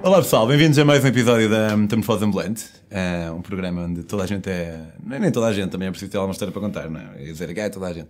Olá 0.00 0.18
pessoal, 0.22 0.46
bem-vindos 0.46 0.78
a 0.78 0.84
mais 0.84 1.02
um 1.02 1.08
episódio 1.08 1.50
da 1.50 1.76
Metamorfose 1.76 2.24
Ambulante, 2.24 2.66
uh, 2.92 3.34
um 3.34 3.42
programa 3.42 3.82
onde 3.82 4.04
toda 4.04 4.22
a 4.22 4.26
gente 4.26 4.48
é. 4.48 4.80
Nem 5.04 5.32
toda 5.32 5.46
a 5.48 5.52
gente, 5.52 5.70
também 5.70 5.88
é 5.88 5.90
preciso 5.90 6.12
ter 6.12 6.18
alguma 6.18 6.32
história 6.32 6.52
para 6.52 6.62
contar, 6.62 6.88
não 6.88 7.00
é? 7.00 7.04
É 7.18 7.24
dizer 7.24 7.52
que 7.52 7.58
é 7.58 7.68
toda 7.68 7.88
a 7.88 7.92
gente. 7.92 8.06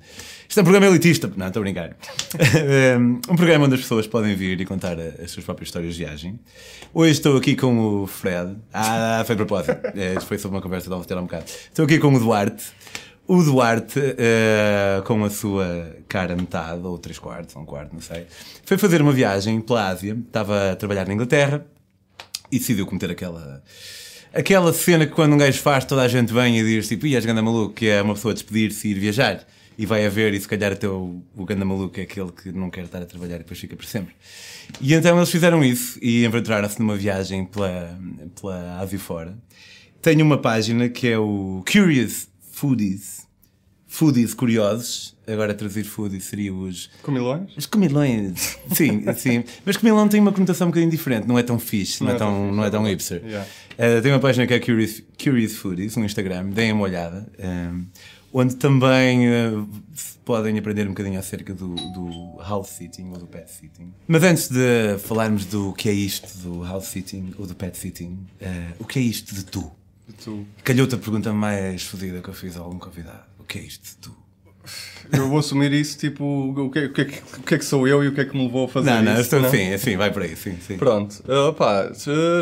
Isto 0.46 0.58
é 0.58 0.60
um 0.60 0.64
programa 0.64 0.86
elitista, 0.86 1.32
não, 1.34 1.46
estou 1.46 1.60
a 1.60 1.64
brincar. 1.64 1.96
um 3.30 3.36
programa 3.36 3.64
onde 3.64 3.76
as 3.76 3.80
pessoas 3.80 4.06
podem 4.06 4.34
vir 4.36 4.60
e 4.60 4.66
contar 4.66 4.98
as 5.00 5.30
suas 5.30 5.46
próprias 5.46 5.68
histórias 5.68 5.94
de 5.94 6.04
viagem. 6.04 6.38
Hoje 6.92 7.12
estou 7.12 7.38
aqui 7.38 7.56
com 7.56 8.02
o 8.02 8.06
Fred. 8.06 8.54
Ah, 8.74 9.24
foi 9.26 9.34
propósito. 9.34 9.78
É, 9.94 10.20
foi 10.20 10.36
sobre 10.36 10.58
uma 10.58 10.62
conversa, 10.62 10.88
estava 10.88 11.00
a 11.00 11.06
ter 11.06 11.16
um 11.16 11.22
bocado. 11.22 11.46
Estou 11.46 11.86
aqui 11.86 11.98
com 11.98 12.12
o 12.12 12.18
Duarte. 12.20 12.66
O 13.28 13.42
Duarte, 13.42 13.98
uh, 13.98 15.02
com 15.04 15.24
a 15.24 15.30
sua 15.30 15.96
cara 16.06 16.36
metade, 16.36 16.80
ou 16.86 16.96
três 16.96 17.18
quartos, 17.18 17.56
ou 17.56 17.62
um 17.62 17.64
quarto, 17.66 17.92
não 17.92 18.00
sei, 18.00 18.24
foi 18.64 18.78
fazer 18.78 19.02
uma 19.02 19.12
viagem 19.12 19.60
pela 19.60 19.88
Ásia. 19.88 20.16
Estava 20.26 20.72
a 20.72 20.76
trabalhar 20.76 21.08
na 21.08 21.14
Inglaterra 21.14 21.66
e 22.52 22.58
decidiu 22.58 22.86
cometer 22.86 23.10
aquela. 23.10 23.62
Aquela 24.32 24.72
cena 24.72 25.06
que 25.06 25.12
quando 25.12 25.32
um 25.32 25.38
gajo 25.38 25.58
faz, 25.60 25.84
toda 25.84 26.02
a 26.02 26.08
gente 26.08 26.32
vem 26.32 26.58
e 26.58 26.62
diz 26.62 26.86
tipo, 26.86 27.06
e 27.06 27.16
és 27.16 27.24
ganda 27.24 27.40
maluco, 27.40 27.74
que 27.74 27.88
é 27.88 28.02
uma 28.02 28.14
pessoa 28.14 28.34
despedir-se 28.34 28.86
e 28.86 28.90
ir 28.90 28.98
viajar. 28.98 29.46
E 29.78 29.86
vai 29.86 30.06
haver, 30.06 30.34
e 30.34 30.40
se 30.40 30.46
calhar 30.46 30.72
até 30.72 30.86
o, 30.86 31.22
o 31.34 31.44
ganda 31.44 31.64
maluco 31.64 31.98
é 31.98 32.02
aquele 32.02 32.30
que 32.30 32.52
não 32.52 32.70
quer 32.70 32.84
estar 32.84 33.00
a 33.00 33.06
trabalhar 33.06 33.36
e 33.36 33.38
depois 33.38 33.58
fica 33.58 33.74
por 33.74 33.86
sempre. 33.86 34.14
E 34.80 34.94
então 34.94 35.16
eles 35.16 35.30
fizeram 35.30 35.64
isso 35.64 35.98
e 36.02 36.24
aventuraram-se 36.26 36.78
numa 36.78 36.96
viagem 36.96 37.46
pela, 37.46 37.98
pela 38.38 38.78
Ásia 38.78 38.98
fora. 38.98 39.36
Tenho 40.02 40.24
uma 40.24 40.38
página 40.38 40.88
que 40.88 41.08
é 41.08 41.18
o 41.18 41.64
Curious 41.70 42.28
Foodies. 42.56 43.26
Foodies 43.86 44.32
curiosos. 44.32 45.14
Agora 45.26 45.52
traduzir 45.52 45.84
foodies 45.84 46.24
seria 46.24 46.54
os. 46.54 46.88
Comilões? 47.02 47.54
Os 47.54 47.66
comilões. 47.66 48.56
Sim, 48.72 49.04
sim. 49.12 49.44
Mas 49.62 49.76
comilão 49.76 50.08
tem 50.08 50.18
uma 50.18 50.32
conotação 50.32 50.66
um 50.68 50.70
bocadinho 50.70 50.90
diferente. 50.90 51.28
Não 51.28 51.38
é 51.38 51.42
tão 51.42 51.58
fixe, 51.58 52.02
não, 52.02 52.08
não 52.08 52.14
é, 52.14 52.18
tão, 52.18 52.32
fixe, 52.32 52.56
não 52.56 52.64
é 52.64 52.70
tão 52.70 52.84
hipster. 52.84 53.22
Yeah. 53.22 53.46
Uh, 53.72 54.00
tem 54.00 54.10
uma 54.10 54.20
página 54.20 54.46
que 54.46 54.54
é 54.54 54.58
Curious, 54.58 55.02
Curious 55.22 55.54
Foodies 55.56 55.96
no 55.96 56.04
Instagram. 56.06 56.48
Deem 56.48 56.72
uma 56.72 56.84
olhada. 56.84 57.30
Um, 57.38 57.84
onde 58.32 58.56
também 58.56 59.28
uh, 59.28 59.68
podem 60.24 60.58
aprender 60.58 60.86
um 60.86 60.94
bocadinho 60.94 61.18
acerca 61.18 61.52
do, 61.52 61.74
do 61.74 62.38
house 62.40 62.70
sitting 62.70 63.10
ou 63.10 63.18
do 63.18 63.26
pet 63.26 63.50
sitting. 63.50 63.92
Mas 64.08 64.22
antes 64.22 64.48
de 64.48 64.96
falarmos 65.00 65.44
do 65.44 65.74
que 65.74 65.90
é 65.90 65.92
isto 65.92 66.38
do 66.38 66.64
house 66.64 66.86
sitting 66.86 67.34
ou 67.38 67.46
do 67.46 67.54
pet 67.54 67.76
sitting, 67.76 68.26
uh, 68.40 68.74
o 68.78 68.86
que 68.86 68.98
é 68.98 69.02
isto 69.02 69.34
de 69.34 69.44
tu? 69.44 69.70
Tu. 70.24 70.46
Calhou-te 70.62 70.94
a 70.94 70.98
pergunta 70.98 71.32
mais 71.32 71.82
fodida 71.82 72.20
que 72.20 72.28
eu 72.28 72.34
fiz 72.34 72.56
a 72.56 72.60
algum 72.60 72.78
convidado. 72.78 73.24
O 73.38 73.44
que 73.44 73.58
é 73.58 73.62
isto 73.62 73.84
de 73.84 73.96
tu? 73.96 74.26
Eu 75.12 75.28
vou 75.28 75.38
assumir 75.38 75.72
isso, 75.72 75.98
tipo, 75.98 76.24
o 76.24 76.70
que, 76.70 76.86
o, 76.86 76.92
que, 76.92 77.02
o 77.02 77.42
que 77.42 77.54
é 77.54 77.58
que 77.58 77.64
sou 77.64 77.86
eu 77.86 78.02
e 78.02 78.08
o 78.08 78.14
que 78.14 78.20
é 78.20 78.24
que 78.24 78.36
me 78.36 78.44
levou 78.44 78.64
a 78.64 78.68
fazer 78.68 78.90
não, 78.90 79.02
não, 79.02 79.20
isso? 79.20 79.38
Não, 79.38 79.48
sim, 79.48 79.72
assim, 79.72 79.96
vai 79.96 80.10
por 80.10 80.22
aí, 80.22 80.34
sim, 80.34 80.56
sim. 80.60 80.76
Pronto, 80.76 81.22
uh, 81.22 81.52
pá, 81.52 81.92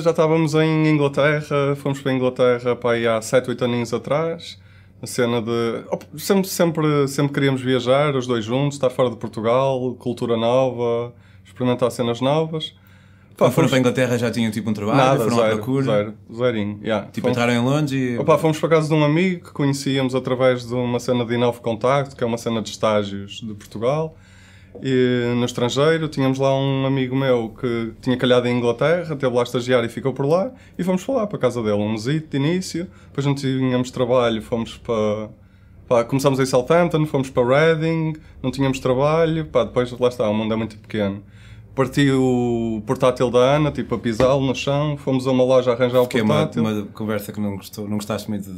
já 0.03 0.11
estávamos 0.11 0.55
em 0.55 0.89
Inglaterra, 0.89 1.77
fomos 1.77 2.01
para 2.01 2.13
a 2.13 2.15
Inglaterra 2.15 2.77
pá, 2.77 2.95
há 2.95 3.21
7, 3.21 3.51
8 3.51 3.65
aninhos 3.65 3.93
atrás. 3.93 4.59
A 5.03 5.07
cena 5.07 5.43
de. 5.43 6.19
Sempre, 6.19 6.49
sempre, 6.49 7.09
sempre 7.09 7.35
queríamos 7.35 7.61
viajar, 7.61 8.17
os 8.17 8.27
dois 8.27 8.43
juntos, 8.43 8.77
estar 8.77 8.89
fora 8.89 9.11
de 9.11 9.17
Portugal, 9.17 9.95
cultura 9.97 10.35
nova, 10.35 11.13
experimentar 11.45 11.91
cenas 11.91 12.23
novas. 12.23 12.75
Pá, 13.37 13.51
foram 13.51 13.69
para 13.69 13.79
a 13.79 13.81
Inglaterra 13.81 14.17
já 14.17 14.31
tinham 14.31 14.51
tipo 14.51 14.71
um 14.71 14.73
trabalho, 14.73 14.97
Nada, 14.97 15.25
foram 15.25 15.37
zero, 15.37 15.49
à 15.49 15.57
procura. 15.57 15.85
Zero, 15.85 16.15
zerinho, 16.33 16.81
yeah. 16.83 17.07
Tipo, 17.07 17.27
fomos, 17.27 17.37
entraram 17.37 17.53
em 17.53 17.65
Londres 17.65 17.93
e. 17.93 18.19
opa, 18.19 18.39
fomos 18.39 18.59
para 18.61 18.69
casa 18.69 18.89
de 18.89 18.95
um 18.95 19.05
amigo 19.05 19.47
que 19.47 19.53
conhecíamos 19.53 20.15
através 20.15 20.67
de 20.67 20.75
uma 20.75 21.01
cena 21.01 21.25
de 21.25 21.35
Inovo 21.35 21.61
Contacto, 21.61 22.15
que 22.15 22.23
é 22.23 22.27
uma 22.27 22.39
cena 22.39 22.63
de 22.63 22.71
estágios 22.71 23.41
de 23.41 23.53
Portugal. 23.55 24.17
E 24.83 25.33
no 25.37 25.45
estrangeiro 25.45 26.09
tínhamos 26.09 26.39
lá 26.39 26.53
um 26.57 26.85
amigo 26.85 27.15
meu 27.15 27.55
que 27.61 27.93
tinha 28.01 28.17
calhado 28.17 28.49
em 28.49 28.57
Inglaterra, 28.57 29.15
teve 29.15 29.33
lá 29.33 29.43
a 29.43 29.45
estagiar 29.45 29.85
e 29.85 29.89
ficou 29.89 30.13
por 30.13 30.27
lá. 30.27 30.53
E 30.79 30.85
fomos 30.85 31.05
para 31.05 31.15
lá, 31.15 31.27
para 31.27 31.37
a 31.37 31.41
casa 31.41 31.63
dele, 31.63 31.75
um 31.75 31.93
mesito 31.93 32.29
de 32.29 32.37
início. 32.37 32.89
Depois 33.07 33.27
não 33.27 33.35
tínhamos 33.35 33.91
trabalho, 33.91 34.43
fomos 34.43 34.77
para. 34.77 35.31
Pá, 35.89 36.03
começámos 36.05 36.41
em 36.41 36.47
Southampton, 36.47 37.05
fomos 37.05 37.31
para 37.31 37.47
Reading, 37.47 38.15
não 38.43 38.51
tínhamos 38.51 38.79
trabalho. 38.81 39.45
Pá, 39.47 39.65
depois 39.65 39.91
lá 39.93 40.09
está, 40.09 40.29
o 40.29 40.35
mundo 40.35 40.55
é 40.55 40.57
muito 40.57 40.79
pequeno 40.79 41.23
parti 41.75 42.11
o 42.11 42.83
portátil 42.87 43.31
da 43.31 43.39
Ana, 43.57 43.71
tipo 43.71 43.95
a 43.95 43.99
pisá-lo 43.99 44.41
no 44.41 44.55
chão, 44.55 44.97
fomos 44.97 45.27
a 45.27 45.31
uma 45.33 45.45
loja 45.45 45.73
arranjar 45.73 46.01
o 46.01 46.07
portátil. 46.07 46.63
Uma, 46.63 46.73
uma 46.73 46.87
conversa 46.87 47.33
que 47.33 47.41
não, 47.41 47.57
gostou, 47.57 47.89
não 47.89 47.97
gostaste 47.97 48.29
muito 48.31 48.49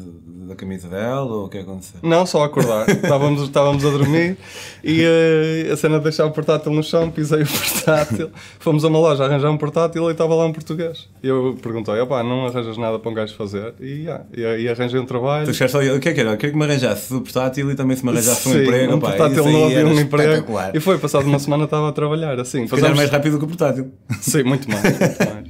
da 0.47 0.55
camisa 0.55 0.89
dela 0.89 1.23
ou 1.23 1.47
o 1.47 1.49
que 1.49 1.59
aconteceu? 1.59 1.99
Não, 2.03 2.27
só 2.27 2.45
acordar. 2.45 2.89
estávamos, 2.91 3.43
estávamos 3.43 3.85
a 3.85 3.91
dormir 3.91 4.37
e 4.85 5.03
uh, 5.03 5.73
a 5.73 5.77
cena 5.77 5.99
de 5.99 6.05
deixar 6.05 6.27
o 6.27 6.31
portátil 6.31 6.73
no 6.73 6.83
chão, 6.83 7.11
pisei 7.11 7.43
o 7.43 7.47
portátil, 7.47 8.31
fomos 8.61 8.85
a 8.85 8.89
uma 8.89 8.99
loja 8.99 9.25
arranjar 9.25 9.51
um 9.51 9.57
portátil 9.57 10.09
e 10.09 10.13
estava 10.13 10.35
lá 10.35 10.45
um 10.45 10.53
português. 10.53 11.09
E 11.23 11.29
eu 11.29 11.57
perguntei, 11.63 11.99
opá, 11.99 12.23
não 12.23 12.47
arranjas 12.47 12.77
nada 12.77 12.99
para 12.99 13.11
um 13.11 13.15
gajo 13.15 13.35
fazer? 13.35 13.75
E, 13.81 14.03
yeah, 14.03 14.25
e, 14.37 14.41
e 14.41 14.69
arranjei 14.69 15.01
um 15.01 15.07
trabalho. 15.07 15.47
Tu 15.47 15.55
chegaste 15.55 15.77
ali, 15.77 15.91
o 15.91 15.99
que 15.99 16.11
é 16.11 16.13
que 16.13 16.21
era? 16.21 16.33
Eu 16.33 16.37
queria 16.37 16.53
que 16.53 16.59
me 16.59 16.65
arranjasse 16.65 17.15
o 17.15 17.21
portátil 17.23 17.71
e 17.71 17.75
também 17.75 17.97
se 17.97 18.05
me 18.05 18.11
arranjasse 18.11 18.49
um 18.49 18.53
Sim, 18.53 18.63
emprego. 18.63 18.95
um 18.95 19.01
pá, 19.01 19.09
portátil 19.09 19.49
novo 19.49 19.73
e 19.73 19.85
um 19.85 19.99
emprego. 19.99 20.47
E 20.75 20.81
foi, 20.81 20.99
passado 20.99 21.27
uma 21.27 21.39
semana 21.39 21.65
estava 21.65 21.89
a 21.89 21.93
trabalhar, 21.93 22.39
assim. 22.39 22.67
Fazemos- 22.67 23.06
mais 23.07 23.11
rápido 23.11 23.39
que 23.39 23.45
o 23.45 23.49
portátil. 23.49 23.93
Sim, 24.21 24.43
muito 24.43 24.69
mais. 24.71 24.83
muito 24.83 25.01
mais. 25.33 25.47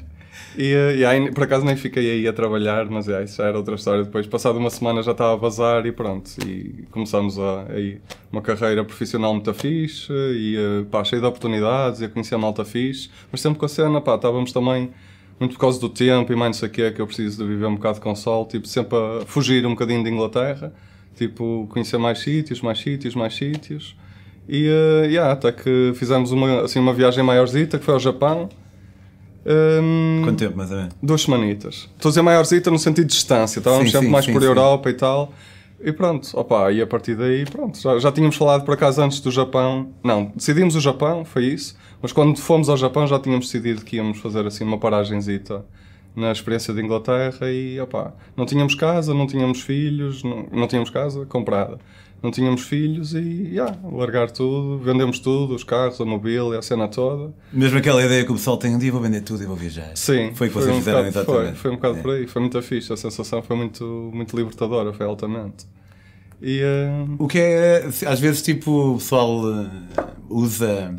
E, 0.59 0.73
eh, 0.73 0.97
e 0.97 1.05
aí, 1.05 1.31
por 1.33 1.45
acaso 1.45 1.67
nem 1.67 1.77
fiquei 1.77 2.11
aí 2.11 2.29
a 2.29 2.33
trabalhar, 2.33 2.87
mas 2.87 3.09
é, 3.09 3.23
isso 3.25 3.37
já 3.37 3.45
era 3.49 3.59
outra 3.59 3.75
história. 3.75 4.05
Depois, 4.05 4.27
passado 4.27 4.59
uma 4.59 4.71
semana, 4.71 5.03
já 5.03 5.13
estava 5.13 5.35
a 5.35 5.37
vazar 5.37 5.85
e 5.85 5.93
pronto. 5.93 6.31
E 6.47 6.87
começamos 6.91 7.39
a, 7.39 7.67
aí 7.69 8.01
uma 8.33 8.41
carreira 8.41 8.83
profissional 8.85 9.35
muito 9.35 9.53
fixe 9.53 10.13
e 10.13 10.57
eh, 10.57 10.85
pá, 10.91 11.05
cheia 11.05 11.21
de 11.21 11.27
oportunidades 11.27 12.01
e 12.01 12.07
a 12.07 12.09
conhecer 12.09 12.37
a 12.37 12.39
malta 12.39 12.65
fixe. 12.65 13.11
Mas 13.31 13.41
sempre 13.41 13.59
com 13.59 13.67
a 13.67 13.69
cena, 13.69 14.01
pá, 14.01 14.15
estávamos 14.15 14.53
também 14.53 14.91
muito 15.39 15.53
por 15.53 15.61
causa 15.61 15.79
do 15.79 15.91
tempo 15.91 16.33
e 16.33 16.37
mais 16.37 16.49
não 16.49 16.55
sei 16.55 16.69
o 16.69 16.73
que 16.73 16.91
que 16.93 17.01
eu 17.03 17.07
preciso 17.07 17.43
de 17.43 17.49
viver 17.49 17.67
um 17.67 17.75
bocado 17.75 18.01
com 18.01 18.15
sol, 18.15 18.47
tipo, 18.47 18.67
sempre 18.67 18.97
a 18.97 19.27
fugir 19.27 19.67
um 19.67 19.71
bocadinho 19.71 20.03
de 20.03 20.09
Inglaterra, 20.09 20.73
tipo, 21.15 21.67
conhecer 21.71 21.99
mais 21.99 22.21
sítios, 22.21 22.63
mais 22.63 22.79
sítios, 22.79 23.15
mais 23.15 23.35
sítios. 23.35 23.95
E 24.49 24.69
uh, 24.69 25.05
yeah, 25.07 25.33
até 25.33 25.51
que 25.51 25.93
fizemos 25.97 26.31
uma, 26.31 26.63
assim, 26.63 26.79
uma 26.79 26.93
viagem 26.93 27.23
maiorzita 27.23 27.79
que 27.79 27.85
foi 27.85 27.95
ao 27.95 28.01
Japão. 28.01 28.49
Um, 29.45 30.23
Quanto 30.25 30.39
tempo, 30.39 30.57
mais 30.57 30.71
ou 30.71 30.77
menos? 30.77 30.95
Duas 31.03 31.23
semanitas. 31.23 31.89
Estou 31.97 32.09
a 32.09 32.11
dizer 32.11 32.23
maiorzita 32.23 32.71
no 32.71 32.79
sentido 32.79 33.07
de 33.07 33.13
distância. 33.13 33.59
Estávamos 33.59 33.87
Sim, 33.87 33.93
sempre 33.93 34.07
sim, 34.07 34.13
mais 34.13 34.25
sim, 34.25 34.33
por. 34.33 34.43
Europa 34.43 34.91
e 34.91 34.95
tal. 34.95 35.33
E 35.81 35.93
pronto, 35.93 36.29
opa, 36.35 36.73
e 36.73 36.81
a 36.81 36.87
partir 36.87 37.15
daí, 37.15 37.45
pronto. 37.45 37.79
Já, 37.79 37.99
já 37.99 38.11
tínhamos 38.11 38.37
falado 38.37 38.65
por 38.65 38.75
acaso 38.75 39.03
antes 39.03 39.21
do 39.21 39.31
Japão. 39.31 39.91
Não, 40.03 40.33
decidimos 40.35 40.75
o 40.75 40.81
Japão, 40.81 41.25
foi 41.25 41.45
isso. 41.45 41.77
Mas 42.01 42.13
quando 42.13 42.39
fomos 42.39 42.69
ao 42.69 42.77
Japão 42.77 43.07
já 43.07 43.19
tínhamos 43.19 43.47
decidido 43.47 43.85
que 43.85 43.97
íamos 43.97 44.19
fazer 44.19 44.47
assim 44.47 44.65
uma 44.65 44.79
paragenzita 44.79 45.65
na 46.15 46.33
experiência 46.33 46.73
de 46.73 46.81
Inglaterra 46.81 47.51
e 47.51 47.79
opa, 47.79 48.15
não 48.35 48.47
tínhamos 48.47 48.75
casa, 48.75 49.13
não 49.13 49.27
tínhamos 49.27 49.61
filhos, 49.61 50.25
não, 50.25 50.47
não 50.51 50.67
tínhamos 50.67 50.89
casa 50.89 51.27
comprada. 51.27 51.79
Não 52.23 52.31
tínhamos 52.31 52.63
filhos 52.63 53.13
e, 53.15 53.19
yeah, 53.53 53.79
largar 53.93 54.31
tudo, 54.31 54.79
vendemos 54.83 55.19
tudo, 55.19 55.55
os 55.55 55.63
carros, 55.63 56.01
a 56.01 56.05
mobília, 56.05 56.59
a 56.59 56.63
cena 56.63 56.89
toda. 56.89 57.33
Mesmo 57.53 57.79
aquela 57.79 58.03
ideia 58.05 58.25
que 58.25 58.33
o 58.33 58.35
pessoal 58.35 58.57
tem, 58.57 58.75
um 58.75 58.79
dia 58.79 58.91
vou 58.91 59.01
vender 59.01 59.21
tudo 59.21 59.43
e 59.43 59.47
vou 59.47 59.55
viajar. 59.55 59.91
Sim, 59.95 60.33
Foi 60.35 60.49
o 60.49 60.51
que 60.51 60.57
vocês 60.57 60.75
um 60.75 60.79
fizeram 60.79 61.05
bocado- 61.05 61.19
exatamente. 61.19 61.53
Foi, 61.53 61.55
foi 61.63 61.71
um 61.71 61.75
bocado 61.77 61.99
É. 61.99 62.03
por 62.03 62.11
aí, 62.15 62.27
foi 62.27 62.41
muito 62.43 62.61
fixe, 62.63 62.93
a 62.93 62.97
sensação 62.97 63.43
foi 63.43 63.55
muito, 63.57 64.11
muito 64.13 64.37
libertadora, 64.37 64.93
foi 64.93 65.07
altamente. 65.07 65.67
E 66.43 66.61
eh, 66.63 67.05
O 67.19 67.29
que 67.29 67.39
é, 67.39 67.85
às 68.07 68.19
vezes, 68.19 68.43
tipo, 68.43 68.71
o 68.95 68.99
pessoal 68.99 69.43
eh, 69.53 69.71
usa. 70.29 70.95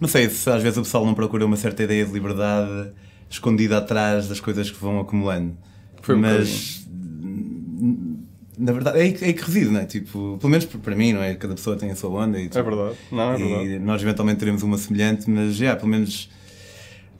Não 0.00 0.08
sei 0.08 0.28
se 0.28 0.50
às 0.50 0.62
vezes 0.62 0.78
o 0.78 0.82
pessoal 0.82 1.06
não 1.06 1.14
procura 1.14 1.46
uma 1.46 1.56
certa 1.56 1.82
ideia 1.84 2.04
de 2.04 2.12
liberdade 2.12 2.90
escondida 3.30 3.78
atrás 3.78 4.26
das 4.28 4.40
coisas 4.40 4.70
que 4.70 4.78
vão 4.80 4.98
acumulando. 5.00 5.54
Foi 6.02 6.14
um 6.16 6.18
Mas. 6.18 6.86
hum, 6.90 8.11
Na 8.58 8.72
verdade, 8.72 8.98
é 8.98 9.02
aí, 9.02 9.12
que- 9.12 9.24
é 9.24 9.28
aí 9.28 9.34
que 9.34 9.42
reside, 9.42 9.70
não 9.70 9.80
é? 9.80 9.84
Tipo, 9.86 10.36
pelo 10.38 10.50
menos 10.50 10.64
para 10.66 10.94
mim, 10.94 11.12
não 11.14 11.22
é? 11.22 11.34
Cada 11.34 11.54
pessoa 11.54 11.76
tem 11.76 11.90
a 11.90 11.96
sua 11.96 12.10
onda 12.10 12.38
e, 12.38 12.46
é 12.46 12.48
verdade, 12.62 12.96
não 13.10 13.32
é 13.32 13.36
verdade. 13.36 13.64
e 13.74 13.78
nós 13.78 14.02
eventualmente 14.02 14.38
teremos 14.38 14.62
uma 14.62 14.76
semelhante, 14.78 15.28
mas 15.30 15.54
já, 15.56 15.74
pelo 15.74 15.88
menos 15.88 16.28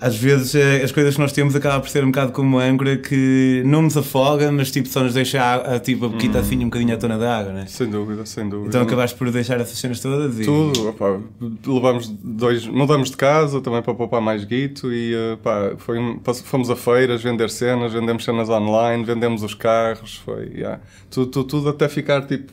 às 0.03 0.17
vezes 0.17 0.53
eh, 0.57 0.83
as 0.83 0.91
coisas 0.91 1.15
que 1.15 1.21
nós 1.21 1.31
temos 1.31 1.55
acaba 1.55 1.79
por 1.79 1.89
ser 1.89 2.03
um 2.03 2.09
bocado 2.09 2.33
como 2.33 2.57
uma 2.57 2.65
âncora 2.65 2.97
que 2.97 3.63
não 3.65 3.83
nos 3.83 3.97
afoga, 3.97 4.51
mas 4.51 4.69
tipo 4.69 4.89
só 4.89 5.01
nos 5.01 5.15
deixa 5.15 5.41
a, 5.41 5.77
a, 5.77 5.81
tipo, 5.81 6.07
a 6.07 6.09
boquita 6.09 6.41
assim 6.41 6.59
um 6.59 6.65
bocadinho 6.65 6.93
à 6.93 6.97
tona 6.97 7.17
da 7.17 7.39
água, 7.39 7.53
né? 7.53 7.67
Sem 7.69 7.89
dúvida, 7.89 8.27
sem 8.27 8.49
dúvida. 8.49 8.69
Então 8.69 8.83
acabaste 8.83 9.17
por 9.17 9.31
deixar 9.31 9.61
essas 9.61 9.79
cenas 9.79 10.01
todas 10.01 10.41
e. 10.41 10.45
Tudo, 10.45 10.89
opá, 10.89 11.21
levamos 11.65 12.09
dois, 12.09 12.67
mudamos 12.67 13.11
de 13.11 13.17
casa 13.17 13.61
também 13.61 13.81
para 13.81 13.95
poupar 13.95 14.21
mais 14.21 14.43
guito 14.45 14.93
e 14.93 15.15
eh, 15.15 15.39
pá, 15.41 15.75
foi, 15.79 15.99
fomos 16.43 16.69
a 16.69 16.75
feiras 16.75 17.23
vender 17.23 17.49
cenas, 17.49 17.93
vendemos 17.93 18.25
cenas 18.25 18.49
online, 18.49 19.05
vendemos 19.05 19.45
os 19.45 19.55
carros, 19.55 20.17
foi, 20.25 20.51
yeah. 20.53 20.81
tudo, 21.11 21.31
tudo, 21.31 21.47
tudo 21.47 21.69
até 21.69 21.89
ficar 21.89 22.27
tipo 22.27 22.51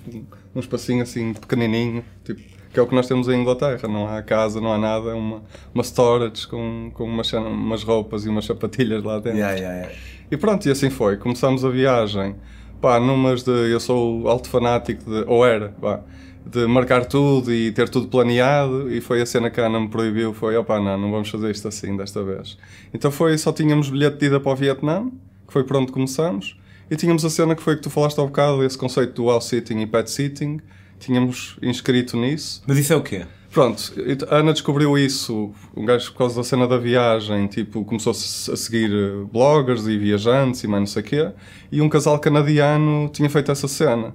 um 0.55 0.59
espacinho 0.59 1.01
assim 1.01 1.33
pequenininho, 1.33 2.03
tipo, 2.23 2.41
que 2.71 2.79
é 2.79 2.83
o 2.83 2.87
que 2.87 2.95
nós 2.95 3.07
temos 3.07 3.27
em 3.27 3.41
Inglaterra, 3.41 3.87
não 3.87 4.07
há 4.07 4.21
casa, 4.21 4.61
não 4.61 4.71
há 4.71 4.77
nada, 4.77 5.09
é 5.09 5.13
uma, 5.13 5.41
uma 5.73 5.83
storage 5.83 6.47
com, 6.47 6.91
com 6.93 7.03
umas, 7.03 7.31
umas 7.33 7.83
roupas 7.83 8.25
e 8.25 8.29
umas 8.29 8.45
sapatilhas 8.45 9.03
lá 9.03 9.15
dentro. 9.15 9.39
Yeah, 9.39 9.57
yeah, 9.57 9.77
yeah. 9.77 9.95
E 10.31 10.37
pronto, 10.37 10.67
e 10.67 10.71
assim 10.71 10.89
foi. 10.89 11.17
Começámos 11.17 11.65
a 11.65 11.69
viagem, 11.69 12.35
pá, 12.79 12.99
numas 12.99 13.43
de. 13.43 13.51
Eu 13.51 13.79
sou 13.79 14.27
alto 14.27 14.49
fanático 14.49 15.03
de. 15.03 15.23
Ou 15.27 15.45
era, 15.45 15.69
pá, 15.81 16.01
de 16.45 16.65
marcar 16.65 17.05
tudo 17.05 17.53
e 17.53 17.71
ter 17.71 17.89
tudo 17.89 18.07
planeado 18.07 18.91
e 18.91 19.01
foi 19.01 19.21
a 19.21 19.25
cena 19.25 19.49
que 19.49 19.59
a 19.59 19.65
Ana 19.65 19.79
me 19.79 19.87
proibiu, 19.87 20.33
foi 20.33 20.57
opá, 20.57 20.79
não, 20.79 20.97
não 20.97 21.11
vamos 21.11 21.29
fazer 21.29 21.51
isto 21.51 21.67
assim 21.67 21.95
desta 21.95 22.23
vez. 22.23 22.57
Então 22.93 23.11
foi, 23.11 23.37
só 23.37 23.51
tínhamos 23.51 23.89
bilhete 23.89 24.17
de 24.17 24.25
ida 24.27 24.39
para 24.39 24.51
o 24.51 24.55
Vietnã, 24.55 25.09
que 25.45 25.53
foi 25.53 25.63
por 25.63 25.77
onde 25.77 25.91
começamos, 25.91 26.57
e 26.89 26.95
tínhamos 26.95 27.23
a 27.23 27.29
cena 27.29 27.55
que 27.55 27.61
foi 27.61 27.75
que 27.75 27.83
tu 27.83 27.89
falaste 27.89 28.19
há 28.19 28.23
bocado, 28.23 28.63
esse 28.63 28.77
conceito 28.77 29.13
do 29.13 29.29
house 29.29 29.45
sitting 29.45 29.79
e 29.79 29.87
pet 29.87 30.09
sitting, 30.09 30.59
tínhamos 30.99 31.57
inscrito 31.61 32.17
nisso. 32.17 32.61
Mas 32.67 32.77
isso 32.77 32.93
é 32.93 32.95
o 32.95 33.01
quê? 33.01 33.25
Pronto, 33.51 33.81
a 34.29 34.35
Ana 34.35 34.53
descobriu 34.53 34.95
isso, 34.95 35.51
um 35.75 35.83
gajo 35.83 36.11
por 36.11 36.19
causa 36.19 36.35
da 36.35 36.43
cena 36.43 36.67
da 36.67 36.77
viagem, 36.77 37.47
tipo, 37.47 37.83
começou 37.83 38.13
-se 38.13 38.51
a 38.51 38.55
seguir 38.55 38.91
eh, 38.91 39.25
bloggers 39.31 39.87
e 39.87 39.97
viajantes 39.97 40.63
e 40.63 40.67
mais 40.67 40.81
não 40.81 40.87
sei 40.87 41.01
o 41.01 41.05
quê, 41.05 41.31
e 41.71 41.81
um 41.81 41.89
casal 41.89 42.19
canadiano 42.19 43.09
tinha 43.11 43.27
feito 43.29 43.51
essa 43.51 43.67
cena. 43.67 44.13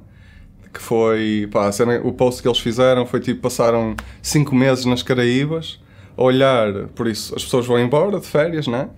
Que 0.72 0.81
foi, 0.81 1.48
pá, 1.52 1.70
cena, 1.72 2.00
o 2.04 2.12
post 2.12 2.42
que 2.42 2.48
eles 2.48 2.60
fizeram 2.60 3.06
foi 3.06 3.20
tipo, 3.20 3.40
passaram 3.40 3.96
5 4.22 4.54
meses 4.54 4.84
nas 4.84 5.02
Caraíbas, 5.02 5.81
a 6.16 6.22
olhar, 6.22 6.88
por 6.94 7.08
isso, 7.08 7.34
as 7.34 7.42
pessoas 7.44 7.66
vão 7.66 7.78
embora 7.78 8.20
de 8.20 8.26
férias, 8.26 8.69
né? 8.69 8.88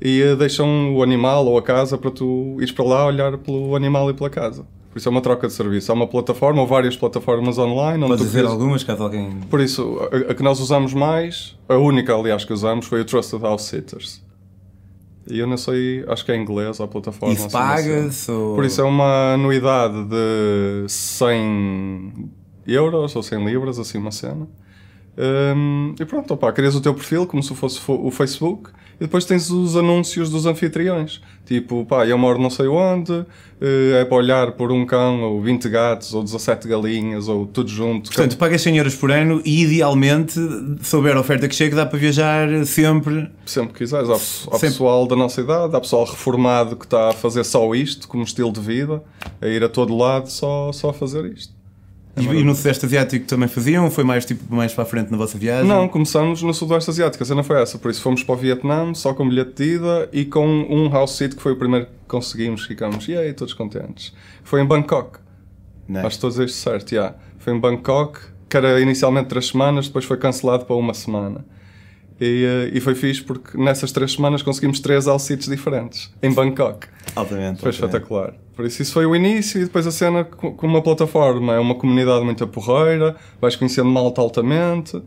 E 0.00 0.22
eh, 0.22 0.36
deixam 0.36 0.94
o 0.94 1.02
animal 1.02 1.46
ou 1.46 1.58
a 1.58 1.62
casa 1.62 1.98
para 1.98 2.10
tu 2.10 2.56
ires 2.58 2.72
para 2.72 2.84
lá 2.84 3.06
olhar 3.06 3.36
pelo 3.38 3.76
animal 3.76 4.10
e 4.10 4.14
pela 4.14 4.30
casa. 4.30 4.66
Por 4.92 4.98
isso 4.98 5.08
é 5.08 5.10
uma 5.10 5.22
troca 5.22 5.46
de 5.46 5.54
serviço. 5.54 5.90
Há 5.90 5.94
uma 5.94 6.06
plataforma 6.06 6.60
ou 6.60 6.66
várias 6.66 6.94
plataformas 6.94 7.56
online. 7.56 8.06
Podes 8.06 8.26
dizer 8.26 8.44
algumas, 8.44 8.84
caso 8.84 9.02
alguém. 9.02 9.40
Por 9.48 9.58
isso, 9.58 9.98
a, 10.12 10.32
a, 10.32 10.34
que 10.34 10.42
nós 10.42 10.60
usamos 10.60 10.92
mais, 10.92 11.56
a 11.66 11.76
única, 11.76 12.14
aliás, 12.14 12.44
que 12.44 12.52
usamos 12.52 12.84
foi 12.84 13.00
o 13.00 13.04
Trusted 13.04 13.42
House 13.42 13.62
Sitters. 13.62 14.22
E 15.30 15.38
eu 15.38 15.46
não 15.46 15.56
sei, 15.56 16.04
acho 16.08 16.24
que 16.26 16.32
é 16.32 16.36
em 16.36 16.42
inglês 16.42 16.78
a 16.78 16.86
plataforma. 16.86 17.32
Isso 17.32 17.48
paga-se? 17.48 18.30
Ou... 18.30 18.54
Por 18.54 18.66
isso 18.66 18.82
é 18.82 18.84
uma 18.84 19.32
anuidade 19.32 20.04
de 20.04 20.84
100 20.88 22.30
euros 22.66 23.16
ou 23.16 23.22
100 23.22 23.46
libras, 23.46 23.78
assim 23.78 23.96
uma 23.96 24.10
cena. 24.10 24.46
Um, 25.16 25.94
e 25.98 26.04
pronto, 26.04 26.34
opa, 26.34 26.52
crias 26.52 26.74
o 26.74 26.82
teu 26.82 26.92
perfil 26.92 27.26
como 27.26 27.42
se 27.42 27.54
fosse 27.54 27.80
o 27.86 28.10
Facebook 28.10 28.70
e 28.96 29.04
depois 29.04 29.24
tens 29.24 29.50
os 29.50 29.76
anúncios 29.76 30.30
dos 30.30 30.46
anfitriões. 30.46 31.20
Tipo, 31.44 31.84
pá, 31.84 32.06
eu 32.06 32.16
moro 32.16 32.40
não 32.40 32.48
sei 32.48 32.66
onde, 32.68 33.12
eh, 33.60 34.00
é 34.00 34.04
para 34.04 34.16
olhar 34.16 34.52
por 34.52 34.70
um 34.70 34.86
cão, 34.86 35.22
ou 35.22 35.42
20 35.42 35.68
gatos, 35.68 36.14
ou 36.14 36.22
17 36.22 36.68
galinhas, 36.68 37.28
ou 37.28 37.46
tudo 37.46 37.68
junto. 37.68 38.10
Portanto, 38.10 38.36
pagas 38.36 38.62
100 38.62 38.78
euros 38.78 38.94
por 38.94 39.10
ano 39.10 39.42
e 39.44 39.62
idealmente, 39.62 40.34
se 40.80 40.96
houver 40.96 41.16
oferta 41.16 41.48
que 41.48 41.54
chega, 41.54 41.76
dá 41.76 41.86
para 41.86 41.98
viajar 41.98 42.64
sempre. 42.64 43.30
Sempre 43.44 43.72
que 43.72 43.78
quiseres. 43.80 44.08
Há, 44.08 44.56
há 44.56 44.58
pessoal 44.58 45.06
da 45.06 45.16
nossa 45.16 45.40
idade, 45.40 45.74
há 45.74 45.80
pessoal 45.80 46.04
reformado 46.04 46.76
que 46.76 46.84
está 46.84 47.10
a 47.10 47.12
fazer 47.12 47.44
só 47.44 47.74
isto 47.74 48.08
como 48.08 48.22
estilo 48.22 48.52
de 48.52 48.60
vida, 48.60 49.02
a 49.40 49.46
ir 49.46 49.62
a 49.64 49.68
todo 49.68 49.96
lado 49.96 50.30
só, 50.30 50.72
só 50.72 50.90
a 50.90 50.94
fazer 50.94 51.24
isto. 51.26 51.61
É 52.14 52.20
e, 52.20 52.40
e, 52.40 52.44
no 52.44 52.54
Sudeste 52.54 52.84
Asiático 52.84 53.26
também 53.26 53.48
faziam? 53.48 53.90
Foi 53.90 54.04
mais 54.04 54.26
tipo 54.26 54.54
mais 54.54 54.74
para 54.74 54.84
a 54.84 54.86
frente 54.86 55.10
na 55.10 55.16
vossa 55.16 55.38
viagem? 55.38 55.66
Não, 55.66 55.88
começamos 55.88 56.42
no 56.42 56.52
Sudoeste 56.52 56.90
Asiático, 56.90 57.22
a 57.22 57.26
cena 57.26 57.42
foi 57.42 57.60
essa. 57.60 57.78
Por 57.78 57.90
isso 57.90 58.02
fomos 58.02 58.22
para 58.22 58.34
o 58.34 58.38
Vietnã 58.38 58.92
só 58.92 59.14
com 59.14 59.26
bilhete 59.26 59.54
de 59.54 59.74
ida 59.76 60.08
e 60.12 60.24
com 60.24 60.46
um 60.46 60.90
house 60.90 61.16
seat 61.16 61.34
que 61.34 61.42
foi 61.42 61.52
o 61.52 61.56
primeiro 61.56 61.86
que 61.86 61.92
conseguimos. 62.06 62.64
Ficamos, 62.66 63.08
e 63.08 63.16
aí, 63.16 63.32
todos 63.32 63.54
contentes. 63.54 64.12
Foi 64.44 64.60
em 64.60 64.66
Bangkok. 64.66 65.18
Nice. 65.88 66.06
Acho 66.06 66.16
que 66.16 66.20
todos 66.20 66.38
isto 66.38 66.56
certo, 66.58 66.92
yeah. 66.92 67.16
Foi 67.38 67.54
em 67.54 67.58
Bangkok, 67.58 68.20
que 68.48 68.56
era 68.56 68.80
inicialmente 68.80 69.28
três 69.28 69.48
semanas, 69.48 69.86
depois 69.86 70.04
foi 70.04 70.18
cancelado 70.18 70.66
para 70.66 70.76
uma 70.76 70.94
semana. 70.94 71.44
E, 72.20 72.44
eh, 72.44 72.76
e 72.76 72.80
foi 72.80 72.94
fixe 72.94 73.22
porque 73.22 73.58
nessas 73.58 73.90
três 73.90 74.12
semanas 74.12 74.42
conseguimos 74.42 74.78
três 74.80 75.08
alcites 75.08 75.48
diferentes 75.48 76.12
em 76.22 76.32
Bangkok. 76.32 76.86
Altamente. 77.16 77.60
Foi 77.60 77.70
espetacular. 77.70 78.34
Por 78.54 78.66
isso, 78.66 78.82
isso 78.82 78.92
foi 78.92 79.06
o 79.06 79.16
início 79.16 79.60
e 79.60 79.64
depois 79.64 79.86
a 79.86 79.90
cena 79.90 80.24
com 80.24 80.66
uma 80.66 80.82
plataforma. 80.82 81.54
É 81.54 81.58
uma 81.58 81.74
comunidade 81.74 82.24
muito 82.24 82.46
porreira, 82.46 83.16
vais 83.40 83.56
conhecendo 83.56 83.88
malta 83.88 84.20
altamente. 84.20 85.00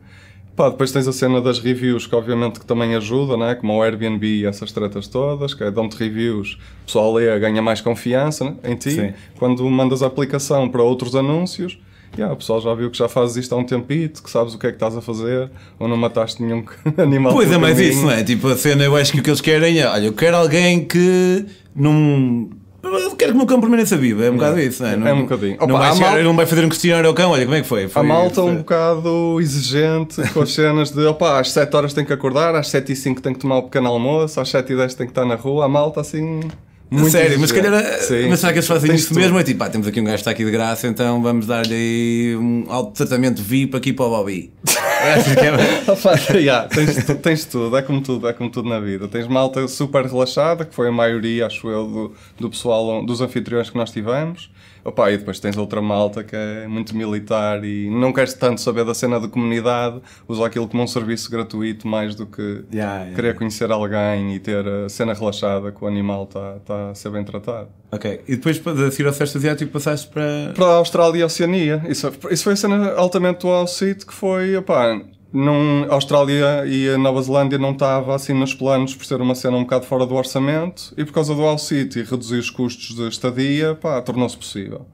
Pá, 0.56 0.70
depois 0.70 0.92
tens 0.92 1.06
a 1.06 1.12
cena 1.12 1.42
das 1.42 1.60
reviews, 1.60 2.08
que 2.08 2.16
obviamente 2.16 2.62
que 2.62 2.66
também 2.66 2.96
ajuda, 2.96 3.36
né? 3.36 3.56
como 3.56 3.74
o 3.74 3.84
Airbnb 3.84 4.26
e 4.26 4.46
essas 4.46 4.72
tretas 4.72 5.06
todas, 5.06 5.54
que 5.54 5.64
é 5.64 5.70
dão-te 5.70 5.98
reviews, 5.98 6.54
o 6.54 6.86
pessoal 6.86 7.14
lê, 7.14 7.38
ganha 7.38 7.62
mais 7.62 7.82
confiança 7.82 8.46
né? 8.46 8.56
em 8.64 8.76
ti. 8.76 8.92
Sim. 8.92 9.14
Quando 9.38 9.70
mandas 9.70 10.02
a 10.02 10.08
aplicação 10.08 10.70
para 10.70 10.82
outros 10.82 11.14
anúncios, 11.14 11.78
Yeah, 12.18 12.34
o 12.34 12.38
pessoal 12.38 12.62
já 12.62 12.74
viu 12.74 12.90
que 12.90 12.98
já 12.98 13.10
fazes 13.10 13.36
isto 13.36 13.54
há 13.54 13.58
um 13.58 13.66
tempito, 13.66 14.24
que 14.24 14.32
sabes 14.32 14.54
o 14.54 14.58
que 14.58 14.68
é 14.68 14.70
que 14.70 14.78
estás 14.78 14.96
a 14.96 15.02
fazer, 15.02 15.52
ou 15.78 15.86
não 15.86 15.98
mataste 15.98 16.42
nenhum 16.42 16.64
animal. 16.98 17.34
Pois 17.34 17.52
é, 17.52 17.58
mas 17.58 17.78
isso, 17.78 18.04
não 18.04 18.12
é? 18.12 18.24
Tipo, 18.24 18.48
a 18.48 18.56
cena, 18.56 18.86
eu 18.86 18.96
acho 18.96 19.12
que 19.12 19.20
o 19.20 19.24
que 19.24 19.30
eles 19.30 19.42
querem 19.42 19.80
é, 19.80 19.86
olha, 19.86 20.06
eu 20.06 20.14
quero 20.14 20.38
alguém 20.38 20.86
que 20.86 21.46
não. 21.76 22.50
Eu 22.86 23.16
quero 23.16 23.32
que 23.32 23.36
o 23.36 23.38
meu 23.38 23.46
cão 23.46 23.60
permaneça 23.60 23.98
vivo, 23.98 24.24
é 24.24 24.30
um 24.30 24.36
bocado 24.36 24.60
isso, 24.60 24.84
não 24.84 24.90
é? 24.90 24.96
Não, 24.96 25.08
é 25.08 25.14
um 25.14 25.22
bocadinho. 25.22 25.58
Não, 25.60 25.78
vai 25.78 25.94
chegar, 25.94 26.12
mal... 26.12 26.24
não 26.24 26.36
vai 26.36 26.46
fazer 26.46 26.66
um 26.66 26.70
questionário 26.70 27.08
ao 27.08 27.14
cão, 27.14 27.32
olha, 27.32 27.44
como 27.44 27.56
é 27.56 27.62
que 27.62 27.68
foi? 27.68 27.88
foi 27.88 28.02
a 28.02 28.06
malta 28.06 28.36
foi... 28.36 28.52
um 28.52 28.56
bocado 28.58 29.38
exigente 29.42 30.22
com 30.34 30.42
as 30.42 30.54
cenas 30.54 30.92
de, 30.92 31.06
opa, 31.06 31.40
às 31.40 31.52
7 31.52 31.76
horas 31.76 31.94
tem 31.94 32.06
que 32.06 32.14
acordar, 32.14 32.56
às 32.56 32.70
7 32.70 32.92
e 32.92 32.96
5 32.96 33.22
tem 33.22 33.34
que 33.34 33.40
tomar 33.40 33.58
o 33.58 33.64
pequeno 33.64 33.88
almoço, 33.88 34.40
às 34.40 34.50
7 34.50 34.74
e 34.74 34.76
10 34.76 34.94
tem 34.96 35.08
que 35.08 35.12
estar 35.12 35.26
na 35.26 35.36
rua, 35.36 35.66
a 35.66 35.68
malta 35.68 36.02
assim... 36.02 36.42
Muito 36.90 37.12
Sério, 37.12 37.40
mas 37.40 37.52
calhar. 37.52 37.84
Sim, 38.00 38.30
mas 38.30 38.40
será 38.40 38.54
que 38.54 38.60
eles 38.60 38.68
fazem 38.68 38.94
isso 38.94 39.14
mesmo? 39.16 39.40
É 39.40 39.44
tipo, 39.44 39.60
pá, 39.60 39.70
temos 39.70 39.88
aqui 39.88 40.00
um 40.00 40.04
gajo 40.04 40.16
que 40.16 40.22
está 40.22 40.32
aqui 40.32 40.46
de 40.46 40.52
graça, 40.52 40.88
então 40.88 41.22
vamos 41.22 41.48
dar-lhe 41.48 41.74
aí 41.74 42.36
um 42.38 42.66
alto 42.70 42.94
tratamento 42.94 43.42
VIP 43.42 43.76
aqui 43.76 43.92
para 43.92 44.06
o 44.06 44.10
Bobby. 44.10 44.52
é, 46.34 46.38
yeah, 46.38 46.68
tens, 46.68 46.96
tens 47.22 47.46
tudo, 47.46 47.76
é 47.78 47.82
como 47.82 48.02
tudo, 48.02 48.28
é 48.28 48.34
como 48.34 48.50
tudo 48.50 48.70
na 48.70 48.80
vida. 48.80 49.08
Tens 49.08 49.28
malta 49.28 49.68
super 49.68 50.06
relaxada, 50.06 50.64
que 50.66 50.74
foi 50.76 50.88
a 50.88 50.92
maioria, 50.92 51.48
acho 51.48 51.68
eu, 51.68 51.88
do, 51.88 52.14
do 52.40 52.50
pessoal, 52.50 53.06
dos 53.06 53.20
anfitriões 53.22 53.70
que 53.70 53.78
nós 53.78 53.92
tivemos. 53.92 54.50
Opa, 54.86 55.12
e 55.12 55.18
depois 55.18 55.40
tens 55.40 55.58
outra 55.58 55.82
malta 55.82 56.24
que 56.24 56.36
é 56.36 56.68
muito 56.68 56.96
militar 56.96 57.64
e 57.66 57.90
não 57.90 58.14
queres 58.14 58.36
tanto 58.36 58.62
saber 58.62 58.86
da 58.86 58.94
cena 58.94 59.20
da 59.20 59.28
comunidade, 59.28 60.00
usa 60.28 60.46
aquilo 60.46 60.68
como 60.68 60.84
um 60.84 60.88
serviço 60.88 61.32
gratuito 61.32 61.88
mais 61.88 62.14
do 62.14 62.28
que 62.28 62.64
yeah, 62.72 62.98
yeah. 62.98 63.16
querer 63.16 63.34
conhecer 63.34 63.72
alguém 63.72 64.36
e 64.36 64.40
ter 64.40 64.64
a 64.68 64.88
cena 64.88 65.16
relaxada 65.16 65.72
que 65.72 65.84
o 65.84 65.88
animal 65.88 66.26
está 66.26 66.58
tá 66.64 66.90
a 66.92 66.94
ser 66.94 67.10
bem 67.10 67.24
tratado. 67.24 67.70
Ok, 67.92 68.22
e 68.28 68.36
depois 68.36 68.60
de 68.60 68.92
seguir 68.92 69.08
ao 69.08 69.14
Sudeste 69.14 69.38
Asiático 69.40 69.72
passaste 69.72 70.08
para... 70.08 70.54
Para 70.54 70.66
a 70.66 70.76
Austrália 70.76 71.20
e 71.20 71.24
a 71.24 71.26
Oceania. 71.26 71.82
Isso, 71.88 72.12
isso 72.30 72.44
foi 72.44 72.54
a 72.54 72.56
cena 72.56 72.92
altamente 72.94 73.40
do 73.40 73.48
All 73.48 73.66
que 73.66 74.14
foi, 74.14 74.56
opá, 74.56 75.02
não, 75.36 75.86
a 75.90 75.94
Austrália 75.94 76.66
e 76.66 76.90
a 76.90 76.98
Nova 76.98 77.22
Zelândia 77.22 77.58
não 77.58 77.72
estava 77.72 78.16
assim 78.16 78.34
nos 78.34 78.54
planos 78.54 78.96
por 78.96 79.06
ser 79.06 79.20
uma 79.20 79.36
cena 79.36 79.58
um 79.58 79.64
bocado 79.64 79.86
fora 79.86 80.06
do 80.06 80.16
orçamento 80.16 80.94
e 80.98 81.04
por 81.04 81.12
causa 81.12 81.36
do 81.36 81.42
All 81.44 81.58
City 81.58 82.04
reduzir 82.04 82.38
os 82.38 82.50
custos 82.50 82.96
de 82.96 83.08
estadia, 83.08 83.76
pá, 83.76 84.02
tornou-se 84.02 84.38
possível. 84.38 84.86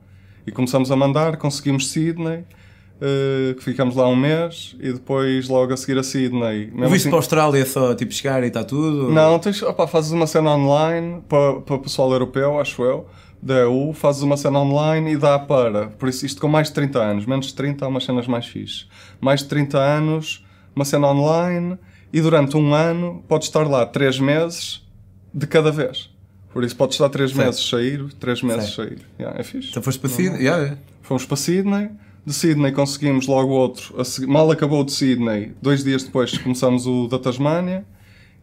E 0.45 0.51
começamos 0.51 0.91
a 0.91 0.95
mandar, 0.95 1.38
conseguimos 1.38 1.91
Sydney, 1.91 2.39
uh, 2.39 3.61
ficamos 3.61 3.95
lá 3.95 4.07
um 4.07 4.15
mês 4.15 4.75
e 4.79 4.91
depois 4.91 5.47
logo 5.47 5.73
a 5.73 5.77
seguir 5.77 5.99
a 5.99 6.03
Sydney. 6.03 6.71
Mesmo 6.74 6.89
Viste 6.89 6.95
assim, 6.95 7.10
para 7.10 7.17
a 7.17 7.19
Austrália 7.19 7.65
só 7.65 7.93
tipo 7.93 8.12
chegar 8.12 8.43
e 8.43 8.48
está 8.48 8.63
tudo? 8.63 9.12
Não, 9.12 9.38
tens, 9.38 9.62
opa, 9.62 9.86
fazes 9.86 10.12
uma 10.12 10.25
cena 10.25 10.55
online 10.55 11.21
para, 11.29 11.62
para 11.62 11.75
o 11.75 11.79
pessoal 11.79 12.12
europeu, 12.12 12.60
acho 12.60 12.81
eu 12.83 13.05
da 13.41 13.55
EU, 13.55 13.91
fazes 13.93 14.21
uma 14.21 14.38
cena 14.38 14.60
online 14.60 15.13
e 15.13 15.17
dá 15.17 15.39
para. 15.39 15.88
Por 15.88 16.07
isso, 16.07 16.25
isto 16.25 16.39
com 16.39 16.48
mais 16.48 16.67
de 16.67 16.74
30 16.74 17.00
anos, 17.00 17.25
menos 17.25 17.48
de 17.48 17.55
30 17.55 17.83
há 17.83 17.88
umas 17.88 18.03
cenas 18.03 18.27
mais 18.27 18.45
fixe. 18.45 18.86
Mais 19.19 19.41
de 19.41 19.48
30 19.48 19.77
anos, 19.79 20.45
uma 20.75 20.86
cena 20.86 21.07
online 21.07 21.77
e 22.13 22.21
durante 22.21 22.55
um 22.55 22.74
ano 22.74 23.24
podes 23.27 23.48
estar 23.48 23.67
lá 23.67 23.86
3 23.86 24.19
meses 24.19 24.86
de 25.33 25.48
cada 25.48 25.71
vez. 25.71 26.10
Por 26.53 26.63
isso, 26.63 26.75
podes 26.75 26.95
estar 26.95 27.10
3 27.10 27.33
meses 27.33 27.67
sair, 27.67 28.03
3 28.19 28.43
meses 28.43 28.74
sair. 28.74 29.00
Yeah, 29.19 29.39
é 29.39 29.43
fixe. 29.43 29.69
Então 29.69 29.81
foste 29.81 30.00
para 30.00 30.10
Sydney? 30.10 30.41
Yeah, 30.41 30.77
Fomos 31.01 31.25
para 31.25 31.38
Sydney. 31.38 31.89
De 32.24 32.33
Sydney 32.33 32.71
conseguimos 32.71 33.25
logo 33.25 33.51
outro. 33.53 33.95
Mal 34.27 34.51
acabou 34.51 34.83
de 34.83 34.91
Sydney, 34.91 35.53
dois 35.60 35.83
dias 35.83 36.03
depois 36.03 36.38
começamos 36.38 36.86
o 36.86 37.07
da 37.07 37.17
Tasmânia 37.17 37.83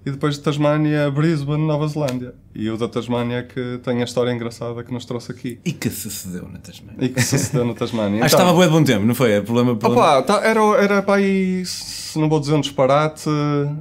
e 0.09 0.13
depois 0.13 0.35
de 0.35 0.41
Tasmânia, 0.41 1.11
Brisbane, 1.11 1.67
Nova 1.67 1.87
Zelândia. 1.87 2.35
E 2.55 2.69
o 2.71 2.77
da 2.77 2.89
Tasmânia 2.89 3.43
que 3.43 3.79
tem 3.83 4.01
a 4.01 4.05
história 4.05 4.33
engraçada 4.33 4.83
que 4.83 4.93
nos 4.93 5.05
trouxe 5.05 5.33
aqui. 5.33 5.61
E 5.65 5.73
que 5.73 5.91
sucedeu 5.91 6.49
na 6.51 6.59
Tasmânia. 6.59 7.05
E 7.05 7.09
que 7.11 7.21
sucedeu 7.21 7.65
na 7.65 7.75
Tasmânia. 7.75 8.25
Acho 8.25 8.35
que 8.35 8.41
estava 8.43 8.51
então, 8.51 8.73
bom 8.73 8.83
de 8.83 8.93
bom 8.93 8.97
tempo, 8.97 9.07
não 9.07 9.15
foi? 9.15 9.33
É 9.33 9.41
problema, 9.41 9.77
problema... 9.77 10.19
Opa, 10.19 10.23
tá, 10.23 10.45
era, 10.45 10.61
era 10.83 11.03
para 11.03 11.17
aí, 11.17 11.65
se 11.67 12.19
não 12.19 12.29
vou 12.29 12.41
dizer 12.41 12.55
um 12.55 12.61
disparate, 12.61 13.29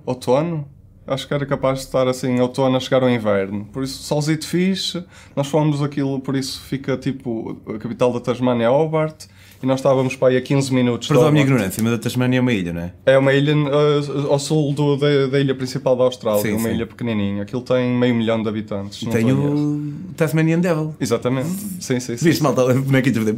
outono. 0.05 0.67
Acho 1.05 1.25
que 1.25 1.34
era 1.34 1.46
capaz 1.46 1.79
de 1.79 1.86
estar 1.86 2.05
assim, 2.05 2.38
outono 2.41 2.75
a 2.75 2.79
chegar 2.81 3.01
ao 3.01 3.10
inverno. 3.10 3.65
Por 3.72 3.84
isso, 3.84 4.03
solzito 4.03 4.46
fixe. 4.46 5.01
Nós 5.34 5.48
fomos 5.48 5.81
aquilo, 5.81 6.19
por 6.19 6.36
isso 6.36 6.60
fica 6.62 6.98
tipo, 6.98 7.57
a 7.65 7.77
capital 7.77 8.12
da 8.12 8.19
Tasmânia 8.19 8.65
é 8.65 8.69
Hobart 8.69 9.25
e 9.61 9.65
nós 9.65 9.79
estávamos 9.79 10.15
para 10.15 10.29
aí 10.29 10.37
a 10.37 10.41
15 10.41 10.73
minutos. 10.73 11.07
Perdão 11.07 11.27
a 11.27 11.31
minha 11.31 11.43
ignorância, 11.43 11.83
mas 11.83 11.93
a 11.93 11.97
Tasmânia 11.97 12.37
é 12.37 12.41
uma 12.41 12.53
ilha, 12.53 12.73
não 12.73 12.81
é? 12.81 12.93
É 13.05 13.17
uma 13.17 13.33
ilha 13.33 13.55
uh, 13.55 14.31
ao 14.31 14.39
sul 14.39 14.73
do, 14.73 14.97
da, 14.97 15.27
da, 15.27 15.39
ilha 15.39 15.55
principal 15.55 15.95
da 15.95 16.03
Austrália, 16.03 16.41
sim, 16.41 16.53
uma 16.53 16.69
sim. 16.69 16.75
ilha 16.75 16.85
pequenininha. 16.85 17.43
Aquilo 17.43 17.61
tem 17.61 17.89
meio 17.91 18.13
milhão 18.13 18.41
de 18.41 18.49
habitantes. 18.49 19.01
E 19.01 19.07
tem 19.07 19.31
o 19.31 19.93
Tasmanian 20.15 20.59
Devil. 20.59 20.95
Exatamente. 20.99 21.49
Sim, 21.79 21.99
sim. 21.99 22.17
sim 22.17 22.25
Viste 22.25 22.43
malta 22.43 22.73
bonequinhos 22.73 23.17
a 23.17 23.21
fazer. 23.21 23.35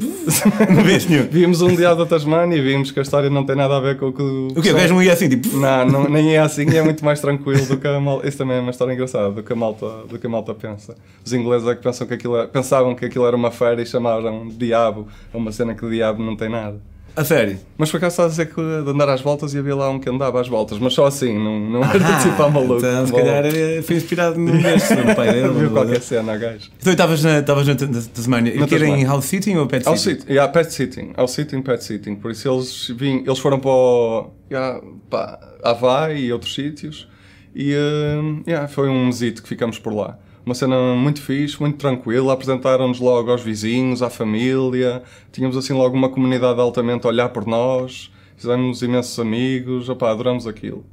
Não 0.73 0.83
viste 0.83 1.11
nenhum. 1.11 1.27
Vimos 1.29 1.61
um 1.61 1.75
dia 1.75 1.95
da 1.95 2.05
Tasmânia 2.05 2.57
e 2.57 2.61
vimos 2.61 2.91
que 2.91 2.99
a 2.99 3.01
história 3.01 3.29
não 3.29 3.45
tem 3.45 3.55
nada 3.55 3.77
a 3.77 3.79
ver 3.79 3.97
com 3.97 4.07
o 4.07 4.13
que. 4.13 4.21
O 4.21 4.61
quê? 4.61 4.71
O 4.71 4.75
gajo 4.75 4.93
não 4.93 5.03
ia 5.03 5.13
assim, 5.13 5.29
tipo. 5.29 5.55
Não, 5.55 5.85
não, 5.87 6.09
nem 6.09 6.35
é 6.35 6.39
assim, 6.39 6.65
é 6.75 6.81
muito 6.81 7.03
mais 7.03 7.19
tranquilo 7.19 7.65
do 7.65 7.77
que 7.77 7.87
a 7.87 7.99
malta. 7.99 8.27
Isso 8.27 8.37
também 8.37 8.57
é 8.57 8.59
uma 8.59 8.71
história 8.71 8.93
engraçada, 8.93 9.31
do 9.31 9.43
que 9.43 9.53
a 9.53 9.55
malta, 9.55 9.87
do 10.09 10.19
que 10.19 10.27
a 10.27 10.29
malta 10.29 10.53
pensa. 10.53 10.95
Os 11.25 11.33
ingleses 11.33 11.67
é 11.67 11.75
que 11.75 11.81
pensam 11.81 12.07
que 12.07 12.13
aquilo 12.13 12.37
é... 12.37 12.47
pensavam 12.47 12.95
que 12.95 13.05
aquilo 13.05 13.25
era 13.25 13.35
uma 13.35 13.51
feira 13.51 13.81
e 13.81 13.85
chamaram 13.85 14.47
diabo 14.49 15.07
a 15.33 15.37
uma 15.37 15.51
cena 15.51 15.73
que 15.73 15.85
o 15.85 15.89
diabo 16.11 16.23
não 16.23 16.35
tem 16.35 16.49
nada. 16.49 16.81
A 17.15 17.23
sério? 17.25 17.57
Mas 17.77 17.91
por 17.91 17.97
acaso 17.97 18.13
estás 18.13 18.27
a 18.27 18.29
dizer 18.43 18.45
que 18.53 18.61
de 18.83 18.89
andar 18.91 19.09
às 19.09 19.19
voltas 19.19 19.53
e 19.53 19.57
havia 19.57 19.75
lá 19.75 19.89
um 19.89 19.99
que 19.99 20.07
andava 20.09 20.39
às 20.39 20.47
voltas, 20.47 20.77
mas 20.79 20.93
só 20.93 21.05
assim, 21.07 21.37
não, 21.37 21.59
não 21.59 21.83
era 21.83 21.99
Ah, 22.07 22.19
tipo 22.23 22.41
a 22.41 22.49
maluco. 22.49 22.77
Então, 22.77 23.07
se 23.07 23.11
calhar 23.11 23.45
eh, 23.45 23.81
foi 23.81 23.95
inspirado 23.97 24.39
num 24.39 24.57
destes, 24.61 24.95
no 24.95 25.15
pai 25.15 25.33
dele. 25.33 25.49
Viu 25.49 25.63
no- 25.63 25.71
qualquer 25.71 26.01
cena 26.01 26.37
gajo. 26.37 26.69
Então 26.79 26.93
estavas 26.93 27.21
na, 27.23 27.39
estavas 27.39 27.67
na 27.67 27.75
Tas- 27.75 28.07
Tasmania. 28.07 28.55
E 28.55 28.65
que 28.65 28.75
era 28.75 28.87
em 28.87 29.03
house 29.03 29.25
sitting 29.25 29.57
ou 29.57 29.67
pet 29.67 29.83
sitting? 29.83 29.97
sitting, 29.97 30.31
yeah, 30.31 30.49
pet 30.53 30.71
sitting, 30.73 31.11
ao 31.17 31.27
sitting, 31.27 31.61
pet 31.61 31.83
sitting. 31.83 32.15
Por 32.15 32.31
isso 32.31 32.47
eles, 32.49 32.87
vim, 32.95 33.23
eles 33.25 33.39
foram 33.39 33.59
para 33.59 33.71
o, 33.71 34.29
yeah, 34.49 34.79
pá, 35.09 35.39
Havaí 35.63 36.25
e 36.25 36.31
outros 36.31 36.53
sítios. 36.53 37.07
E 37.53 37.73
eh, 37.73 38.21
yeah, 38.47 38.67
foi 38.67 38.87
um 38.87 39.07
mesito 39.07 39.41
que 39.43 39.49
ficamos 39.49 39.77
por 39.77 39.93
lá. 39.93 40.17
Uma 40.49 40.55
cena 40.55 40.95
muito 40.95 41.21
fixe, 41.21 41.59
muito 41.61 41.77
tranquila. 41.77 42.33
Apresentaram-nos 42.33 42.99
logo 42.99 43.29
aos 43.29 43.43
vizinhos, 43.43 44.01
à 44.01 44.09
família. 44.09 45.03
Tínhamos 45.31 45.55
assim 45.55 45.73
logo 45.73 45.95
uma 45.95 46.09
comunidade 46.09 46.59
altamente 46.59 47.05
a 47.05 47.09
olhar 47.11 47.29
por 47.29 47.45
nós. 47.45 48.11
Fizemos 48.35 48.81
imensos 48.81 49.19
amigos. 49.19 49.89
Opá, 49.89 50.09
adoramos 50.09 50.47
aquilo. 50.47 50.83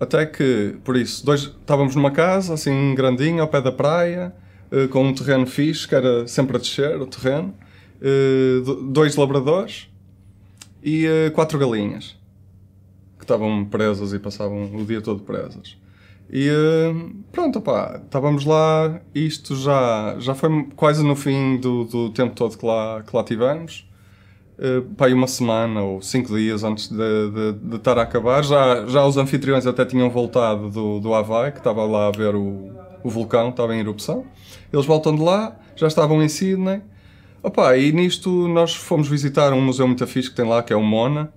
Até 0.00 0.24
que, 0.24 0.76
por 0.82 0.96
isso, 0.96 1.26
dois, 1.26 1.42
estávamos 1.42 1.94
numa 1.94 2.10
casa, 2.10 2.54
assim, 2.54 2.94
grandinha, 2.94 3.42
ao 3.42 3.48
pé 3.48 3.60
da 3.60 3.70
praia, 3.70 4.34
eh, 4.72 4.86
com 4.86 5.04
um 5.04 5.12
terreno 5.12 5.46
fixe, 5.46 5.86
que 5.86 5.94
era 5.94 6.26
sempre 6.26 6.56
a 6.56 6.58
descer, 6.58 6.98
o 7.02 7.06
terreno, 7.06 7.54
eh, 8.00 8.62
do- 8.64 8.90
dois 8.90 9.14
labradores 9.14 9.90
e 10.82 11.04
eh, 11.04 11.28
quatro 11.34 11.58
galinhas, 11.58 12.16
que 13.18 13.24
estavam 13.24 13.62
presas 13.62 14.14
e 14.14 14.18
passavam 14.18 14.74
o 14.74 14.86
dia 14.86 15.02
todo 15.02 15.20
presas. 15.22 15.76
E 16.32 16.48
eh, 16.48 16.94
pronto, 17.32 17.58
opá, 17.58 18.00
estávamos 18.04 18.44
lá, 18.44 19.00
isto 19.12 19.56
já, 19.56 20.14
já 20.20 20.34
foi 20.34 20.68
quase 20.76 21.04
no 21.04 21.16
fim 21.16 21.56
do, 21.56 21.84
do 21.84 22.10
tempo 22.10 22.34
todo 22.36 22.56
que 22.56 22.64
lá, 22.64 23.02
que 23.02 23.14
lá 23.14 23.24
tivemos. 23.24 23.88
Uh, 24.56 24.82
pá, 24.94 25.06
aí 25.06 25.14
uma 25.14 25.26
semana 25.26 25.80
ou 25.82 26.02
cinco 26.02 26.36
dias 26.36 26.62
antes 26.62 26.88
de, 26.88 26.96
de, 26.96 27.52
de 27.54 27.76
estar 27.76 27.98
a 27.98 28.02
acabar. 28.02 28.44
Já, 28.44 28.86
já 28.86 29.04
os 29.06 29.16
anfitriões 29.16 29.66
até 29.66 29.84
tinham 29.84 30.10
voltado 30.10 30.68
do, 30.68 31.00
do 31.00 31.14
Havaí, 31.14 31.50
que 31.50 31.58
estava 31.58 31.84
lá 31.84 32.08
a 32.08 32.10
ver 32.10 32.34
o, 32.34 32.70
o 33.02 33.08
vulcão, 33.08 33.48
estava 33.48 33.74
em 33.74 33.80
erupção. 33.80 34.24
Eles 34.72 34.84
voltam 34.84 35.16
de 35.16 35.22
lá, 35.22 35.56
já 35.74 35.88
estavam 35.88 36.22
em 36.22 36.28
Sydney. 36.28 36.82
Opa, 37.42 37.74
e 37.76 37.90
nisto 37.90 38.46
nós 38.48 38.74
fomos 38.74 39.08
visitar 39.08 39.52
um 39.54 39.62
museu 39.62 39.86
muito 39.86 40.06
fixe 40.06 40.28
que 40.28 40.36
tem 40.36 40.46
lá, 40.46 40.62
que 40.62 40.72
é 40.72 40.76
o 40.76 40.82
Mona. 40.82 41.32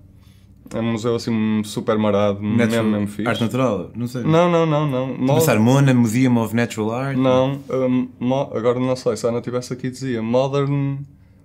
É 0.74 0.80
um 0.80 0.92
museu 0.92 1.14
assim 1.14 1.62
super 1.64 1.96
marado, 1.96 2.42
mesmo, 2.42 2.82
mesmo 2.84 3.06
fixe. 3.06 3.28
Arte 3.28 3.42
natural? 3.42 3.90
Não 3.94 4.06
sei. 4.06 4.22
Não, 4.22 4.50
não, 4.50 4.66
não, 4.66 4.86
não. 4.88 5.06
Vou 5.08 5.18
Mo- 5.18 5.34
pensar 5.34 5.58
Mona, 5.58 5.94
Museum 5.94 6.36
of 6.38 6.54
Natural 6.54 6.92
Art. 6.92 7.16
não, 7.16 7.60
um, 7.70 8.08
mo- 8.18 8.50
agora 8.54 8.78
não 8.80 8.96
sei, 8.96 9.16
se 9.16 9.24
a 9.26 9.28
Ana 9.28 9.38
estivesse 9.38 9.72
aqui 9.72 9.90
dizia 9.90 10.20
Modern 10.22 10.98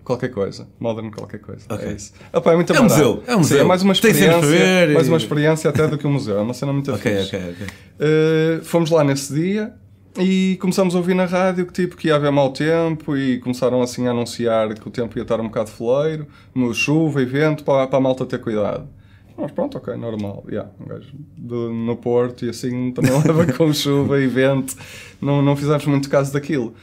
qualquer 0.03 0.29
coisa. 0.29 0.67
Modern 0.79 1.11
qualquer 1.11 1.39
coisa. 1.39 1.65
Ok. 1.69 1.87
É 1.87 1.91
isso. 1.93 2.13
Opa, 2.33 2.51
é 2.51 2.55
muito 2.55 2.73
É 2.73 2.79
um 2.79 2.83
museu, 2.83 3.23
é 3.27 3.31
um 3.31 3.43
Sim, 3.43 3.53
museu. 3.53 3.59
é 3.59 3.63
mais 3.63 3.83
uma 3.83 3.93
experiência. 3.93 4.41
ver 4.41 4.93
Mais 4.93 5.07
uma 5.07 5.17
experiência 5.17 5.69
até 5.69 5.87
do 5.87 5.97
que 5.97 6.07
um 6.07 6.11
museu. 6.13 6.37
É 6.39 6.41
uma 6.41 6.53
cena 6.53 6.73
muito 6.73 6.91
Ok, 6.91 7.15
fixe. 7.23 7.35
Uh, 7.37 8.63
fomos 8.63 8.89
lá 8.89 9.03
nesse 9.03 9.33
dia 9.33 9.73
e 10.19 10.57
começamos 10.59 10.95
a 10.95 10.97
ouvir 10.97 11.13
na 11.13 11.25
rádio 11.25 11.65
que 11.67 11.73
tipo 11.73 11.95
que 11.95 12.07
ia 12.07 12.15
haver 12.15 12.31
mau 12.31 12.51
tempo 12.51 13.15
e 13.15 13.37
começaram 13.39 13.81
assim 13.81 14.07
a 14.07 14.11
anunciar 14.11 14.73
que 14.73 14.87
o 14.87 14.91
tempo 14.91 15.17
ia 15.17 15.21
estar 15.21 15.39
um 15.39 15.43
bocado 15.45 15.69
foleiro, 15.69 16.25
chuva 16.73 17.21
e 17.21 17.25
vento, 17.25 17.63
para, 17.63 17.85
para 17.87 17.97
a 17.99 18.01
malta 18.01 18.25
ter 18.25 18.39
cuidado. 18.39 18.87
Nós, 19.39 19.51
pronto, 19.51 19.77
ok, 19.77 19.95
normal. 19.95 20.43
Yeah, 20.49 20.69
um 20.81 20.85
gajo 20.85 21.13
no 21.37 21.95
Porto 21.95 22.45
e 22.45 22.49
assim 22.49 22.91
também 22.91 23.11
leva 23.25 23.45
com 23.53 23.73
chuva 23.73 24.19
e 24.19 24.27
vento. 24.27 24.75
Não, 25.21 25.41
não 25.41 25.55
fizemos 25.55 25.85
muito 25.85 26.09
caso 26.09 26.33
daquilo. 26.33 26.73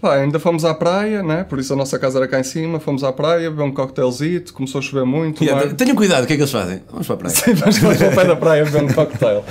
Pá, 0.00 0.16
ainda 0.16 0.38
fomos 0.38 0.64
à 0.64 0.74
praia, 0.74 1.22
né? 1.22 1.44
Por 1.44 1.58
isso 1.58 1.72
a 1.72 1.76
nossa 1.76 1.98
casa 1.98 2.18
era 2.18 2.28
cá 2.28 2.38
em 2.40 2.44
cima. 2.44 2.78
Fomos 2.80 3.02
à 3.04 3.12
praia, 3.12 3.50
beber 3.50 3.62
um 3.62 3.72
cocktailzito. 3.72 4.52
Começou 4.52 4.78
a 4.78 4.82
chover 4.82 5.04
muito. 5.06 5.40
o 5.40 5.44
Yeah, 5.44 5.66
mar- 5.66 5.74
Tenham 5.74 5.94
cuidado, 5.96 6.24
o 6.24 6.26
que 6.26 6.32
é 6.34 6.36
que 6.36 6.42
eles 6.42 6.52
fazem? 6.52 6.82
Vamos 6.90 7.06
para 7.06 7.14
a 7.16 7.18
praia. 7.18 7.34
Sim, 7.34 7.52
mas 7.64 7.80
nós 7.82 8.02
ao 8.02 8.10
pé 8.10 8.24
da 8.24 8.36
praia 8.36 8.64
bebendo 8.64 8.94
cocktail. 8.94 9.44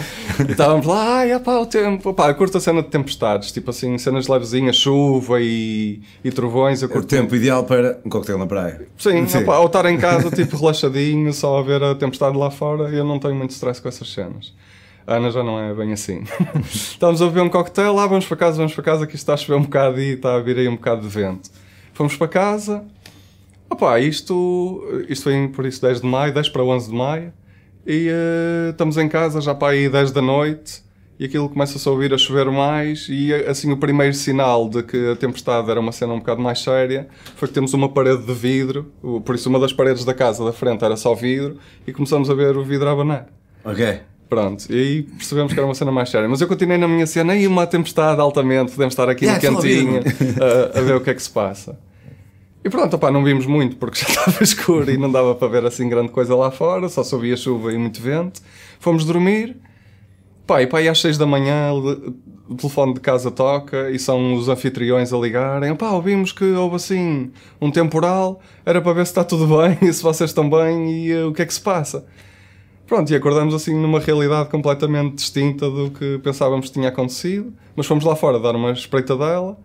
E 0.48 0.52
estávamos 0.52 0.86
lá, 0.86 1.18
ai, 1.20 1.40
pá, 1.40 1.58
o 1.58 1.66
tempo. 1.66 2.14
Pá, 2.14 2.30
eu 2.30 2.36
curto 2.36 2.58
a 2.58 2.62
cena 2.62 2.82
de 2.82 2.90
tempestades, 2.90 3.52
tipo 3.52 3.70
assim, 3.72 3.98
cenas 3.98 4.28
levezinhas, 4.28 4.76
chuva 4.76 5.40
e, 5.42 6.02
e 6.24 6.32
trovões. 6.32 6.82
Eu 6.82 6.88
O 6.90 6.92
curto 6.92 7.08
tempo 7.08 7.36
ideal 7.36 7.64
para 7.64 8.00
um 8.06 8.10
coquetel 8.10 8.38
na 8.38 8.46
praia. 8.48 8.88
Sim, 8.98 9.26
opá, 9.42 9.60
ou 9.60 9.66
estar 9.68 9.86
em 9.86 9.98
casa, 9.98 10.30
tipo, 10.32 10.56
relaxadinho, 10.60 11.32
só 11.34 11.60
a 11.60 11.64
ver 11.64 11.82
a 11.84 11.96
tempestade 11.96 12.38
lá 12.38 12.50
fora, 12.52 12.90
eu 12.90 13.04
não 13.04 13.20
tenho 13.20 13.36
muito 13.36 13.52
stress 13.52 13.82
com 13.82 13.88
essas 13.90 14.12
cenas. 14.12 14.54
A 15.10 15.16
Ana 15.16 15.32
já 15.32 15.44
não 15.44 15.60
é 15.60 15.74
bem 15.74 15.92
assim. 15.92 16.22
Estamos 16.72 17.20
a 17.20 17.26
beber 17.26 17.42
um 17.42 17.50
cocktail, 17.50 17.96
lá 17.96 18.06
vamos 18.06 18.28
para 18.28 18.38
casa, 18.38 18.58
vamos 18.58 18.76
para 18.76 18.84
casa, 18.84 19.08
que 19.08 19.16
isto 19.16 19.24
está 19.24 19.34
a 19.34 19.38
chover 19.38 19.58
um 19.58 19.64
bocado 19.64 20.00
e 20.00 20.14
está 20.14 20.36
a 20.36 20.40
vir 20.40 20.60
aí 20.60 20.68
um 20.68 20.76
bocado 20.76 21.02
de 21.02 21.08
vento. 21.08 21.50
Fomos 21.96 22.16
para 22.16 22.28
casa, 22.28 22.86
opá, 23.68 24.00
isto, 24.00 24.88
isto 25.10 25.24
foi 25.24 25.48
por 25.48 25.66
isso 25.66 25.82
10 25.82 26.02
de 26.02 26.06
maio, 26.06 26.32
10 26.32 26.50
para 26.50 26.64
11 26.64 26.92
de 26.92 26.96
maio, 26.96 27.34
e 27.88 28.08
eh, 28.08 28.70
estamos 28.70 28.98
em 28.98 29.10
casa 29.10 29.42
já 29.42 29.56
para 29.56 29.70
aí 29.70 29.90
10 29.90 30.12
da 30.12 30.22
noite, 30.22 30.84
e 31.18 31.26
aquilo 31.26 31.50
começa-se 31.50 31.90
a 31.90 31.92
ouvir 31.92 32.14
a 32.14 32.18
chover 32.20 32.46
mais, 32.52 33.08
e 33.10 33.34
assim 33.34 33.72
o 33.72 33.78
primeiro 33.78 34.14
sinal 34.14 34.70
de 34.70 34.84
que 34.84 35.14
a 35.14 35.16
tempestade 35.16 35.72
era 35.72 35.80
uma 35.80 35.92
cena 35.92 36.14
um 36.14 36.20
bocado 36.20 36.40
mais 36.40 36.60
séria 36.60 37.08
foi 37.36 37.48
que 37.48 37.54
temos 37.56 37.74
uma 37.74 37.90
parede 37.90 38.28
de 38.28 38.34
vidro, 38.36 38.94
por 39.26 39.34
isso 39.34 39.50
uma 39.50 39.60
das 39.60 39.74
paredes 39.74 40.06
da 40.06 40.14
casa 40.14 40.46
da 40.46 40.54
frente 40.54 40.86
era 40.86 40.96
só 40.96 41.16
vidro, 41.16 41.58
e 41.88 41.92
começamos 41.92 42.30
a 42.30 42.36
ver 42.36 42.56
o 42.56 42.64
vidro 42.64 42.88
abanar. 42.88 43.28
Ok. 43.66 44.02
Pronto, 44.30 44.72
e 44.72 44.76
aí 44.76 45.02
percebemos 45.02 45.52
que 45.52 45.60
era 45.60 45.68
uma 45.68 45.74
cena 45.74 45.92
mais 45.92 46.10
séria. 46.10 46.30
Mas 46.30 46.40
eu 46.40 46.48
continuei 46.48 46.78
na 46.78 46.88
minha 46.88 47.08
cena, 47.08 47.36
e 47.36 47.48
uma 47.48 47.66
tempestade 47.66 48.22
altamente, 48.22 48.72
podemos 48.72 48.94
estar 48.94 49.10
aqui 49.10 49.26
Yeah, 49.26 49.50
no 49.50 49.58
cantinho 49.58 50.02
a, 50.40 50.80
a 50.80 50.82
ver 50.82 50.96
o 50.96 51.02
que 51.02 51.10
é 51.10 51.14
que 51.16 51.24
se 51.24 51.32
passa. 51.32 51.80
E 52.64 52.70
pronto, 52.70 52.96
opá, 52.96 53.10
não 53.10 53.24
vimos 53.24 53.46
muito 53.46 53.78
porque 53.78 54.00
já 54.00 54.06
estava 54.10 54.44
escuro 54.44 54.92
e 54.92 54.98
não 54.98 55.12
dava 55.12 55.34
para 55.34 55.48
ver 55.48 55.66
assim 55.66 55.90
grande 55.90 56.10
coisa 56.10 56.36
lá 56.36 56.52
fora, 56.52 56.88
só 56.90 57.04
se 57.04 57.16
ouvia 57.16 57.36
chuva 57.36 57.74
e 57.74 57.78
muito 57.78 58.00
vento. 58.02 58.42
Fomos 58.80 59.04
dormir, 59.04 59.58
pá, 60.46 60.62
e 60.62 60.68
pá, 60.68 60.82
e 60.82 60.88
às 60.88 61.00
6 61.00 61.18
da 61.18 61.26
manhã 61.26 61.72
o 61.74 62.56
telefone 62.56 62.96
de 62.96 63.00
casa 63.00 63.32
toca 63.32 63.90
e 63.92 63.98
são 63.98 64.34
os 64.34 64.50
anfitriões 64.50 65.14
a 65.14 65.18
ligarem. 65.18 65.76
Pá, 65.76 65.92
ouvimos 65.92 66.32
que 66.32 66.44
houve 66.44 66.76
assim 66.76 67.32
um 67.62 67.72
temporal, 67.72 68.42
era 68.66 68.82
para 68.82 68.94
ver 68.94 69.06
se 69.06 69.12
está 69.12 69.24
tudo 69.24 69.48
bem 69.58 69.90
e 69.90 69.94
se 69.94 70.04
vocês 70.04 70.30
estão 70.30 70.50
bem 70.50 70.92
e 70.92 71.12
eh, 71.12 71.26
o 71.26 71.34
que 71.34 71.42
é 71.42 71.46
que 71.46 71.54
se 71.54 71.62
passa. 71.62 72.06
Pronto, 72.90 73.12
e 73.12 73.16
acordamos 73.16 73.54
assim 73.54 73.80
numa 73.80 74.00
realidade 74.00 74.50
completamente 74.50 75.14
distinta 75.14 75.70
do 75.70 75.92
que 75.92 76.18
pensávamos 76.24 76.70
que 76.70 76.74
tinha 76.74 76.90
acontecido, 76.90 77.54
mas 77.76 77.86
fomos 77.86 78.04
lá 78.04 78.16
fora 78.16 78.40
dar 78.40 78.56
uma 78.56 78.72
espreitadela. 78.72 79.56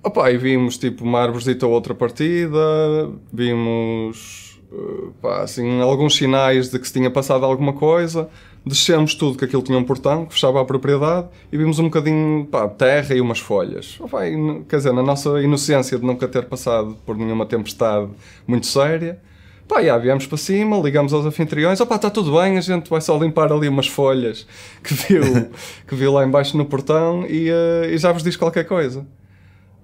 Opa, 0.00 0.30
e 0.30 0.38
vimos 0.38 0.78
tipo 0.78 1.02
uma 1.02 1.18
árvorezita 1.18 1.66
ou 1.66 1.72
outra 1.72 1.92
partida, 1.92 3.10
vimos 3.32 4.60
eh, 4.72 5.08
pá, 5.20 5.42
assim, 5.42 5.80
alguns 5.80 6.14
sinais 6.14 6.70
de 6.70 6.78
que 6.78 6.86
se 6.86 6.92
tinha 6.92 7.10
passado 7.10 7.44
alguma 7.44 7.72
coisa, 7.72 8.28
descemos 8.64 9.16
tudo 9.16 9.36
que 9.36 9.44
aquilo 9.44 9.62
tinha 9.62 9.76
um 9.76 9.82
portão 9.82 10.24
que 10.24 10.34
fechava 10.34 10.60
a 10.60 10.64
propriedade 10.64 11.26
e 11.50 11.58
vimos 11.58 11.80
um 11.80 11.86
bocadinho 11.86 12.46
pá, 12.46 12.68
terra 12.68 13.12
e 13.12 13.20
umas 13.20 13.40
folhas. 13.40 13.98
Opa, 13.98 14.24
e, 14.24 14.62
quer 14.68 14.76
dizer, 14.76 14.92
na 14.92 15.02
nossa 15.02 15.42
inocência 15.42 15.98
de 15.98 16.06
nunca 16.06 16.28
ter 16.28 16.44
passado 16.44 16.96
por 17.04 17.16
nenhuma 17.16 17.44
tempestade 17.44 18.08
muito 18.46 18.68
séria, 18.68 19.20
Pá, 19.68 19.82
já 19.82 19.98
viemos 19.98 20.26
para 20.26 20.38
cima, 20.38 20.76
ligamos 20.78 21.12
aos 21.12 21.26
anfitriões, 21.26 21.80
opá, 21.80 21.96
está 21.96 22.08
tudo 22.08 22.32
bem, 22.40 22.56
a 22.56 22.60
gente 22.60 22.88
vai 22.88 23.00
só 23.00 23.18
limpar 23.18 23.52
ali 23.52 23.68
umas 23.68 23.88
folhas 23.88 24.46
que 24.82 24.94
viu, 24.94 25.22
que 25.86 25.94
viu 25.94 26.12
lá 26.12 26.24
embaixo 26.24 26.56
no 26.56 26.64
portão 26.64 27.26
e, 27.26 27.50
eh, 27.50 27.90
e 27.92 27.98
já 27.98 28.12
vos 28.12 28.22
diz 28.22 28.36
qualquer 28.36 28.64
coisa. 28.64 29.04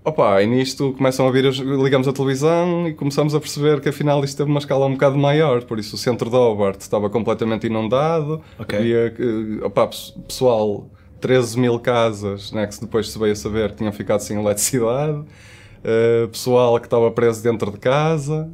Opa, 0.04 0.40
e 0.42 0.46
nisto 0.46 0.92
começam 0.96 1.26
a 1.26 1.30
vir, 1.32 1.46
as- 1.46 1.56
ligamos 1.58 2.06
a 2.06 2.12
televisão 2.12 2.86
e 2.88 2.94
começamos 2.94 3.34
a 3.34 3.40
perceber 3.40 3.80
que 3.80 3.88
afinal 3.88 4.24
isto 4.24 4.36
teve 4.36 4.50
uma 4.50 4.58
escala 4.60 4.86
um 4.86 4.92
bocado 4.92 5.18
maior, 5.18 5.64
por 5.64 5.78
isso 5.80 5.96
o 5.96 5.98
centro 5.98 6.30
de 6.30 6.36
Hobart 6.36 6.80
estava 6.80 7.10
completamente 7.10 7.66
inundado, 7.66 8.40
Ok. 8.58 8.78
havia, 8.78 9.14
eh, 9.18 9.64
opá, 9.66 9.88
pes- 9.88 10.14
pessoal, 10.28 10.88
13 11.20 11.58
mil 11.58 11.78
casas, 11.80 12.52
né, 12.52 12.66
que 12.68 12.80
depois 12.80 13.10
se 13.10 13.18
veio 13.18 13.32
a 13.32 13.36
saber 13.36 13.70
que 13.70 13.76
tinham 13.78 13.92
ficado 13.92 14.20
sem 14.20 14.38
eletricidade, 14.40 15.22
eh, 15.84 16.28
pessoal 16.30 16.78
que 16.80 16.86
estava 16.86 17.10
preso 17.10 17.42
dentro 17.42 17.70
de 17.72 17.78
casa, 17.78 18.48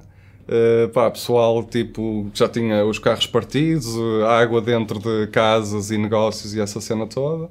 Uh, 0.48 0.88
pá, 0.88 1.10
pessoal 1.10 1.62
tipo 1.62 2.30
que 2.32 2.38
já 2.38 2.48
tinha 2.48 2.82
os 2.86 2.98
carros 2.98 3.26
partidos, 3.26 3.94
uh, 3.94 4.24
água 4.24 4.62
dentro 4.62 4.98
de 4.98 5.26
casas 5.26 5.90
e 5.90 5.98
negócios 5.98 6.54
e 6.54 6.60
essa 6.60 6.80
cena 6.80 7.06
toda. 7.06 7.50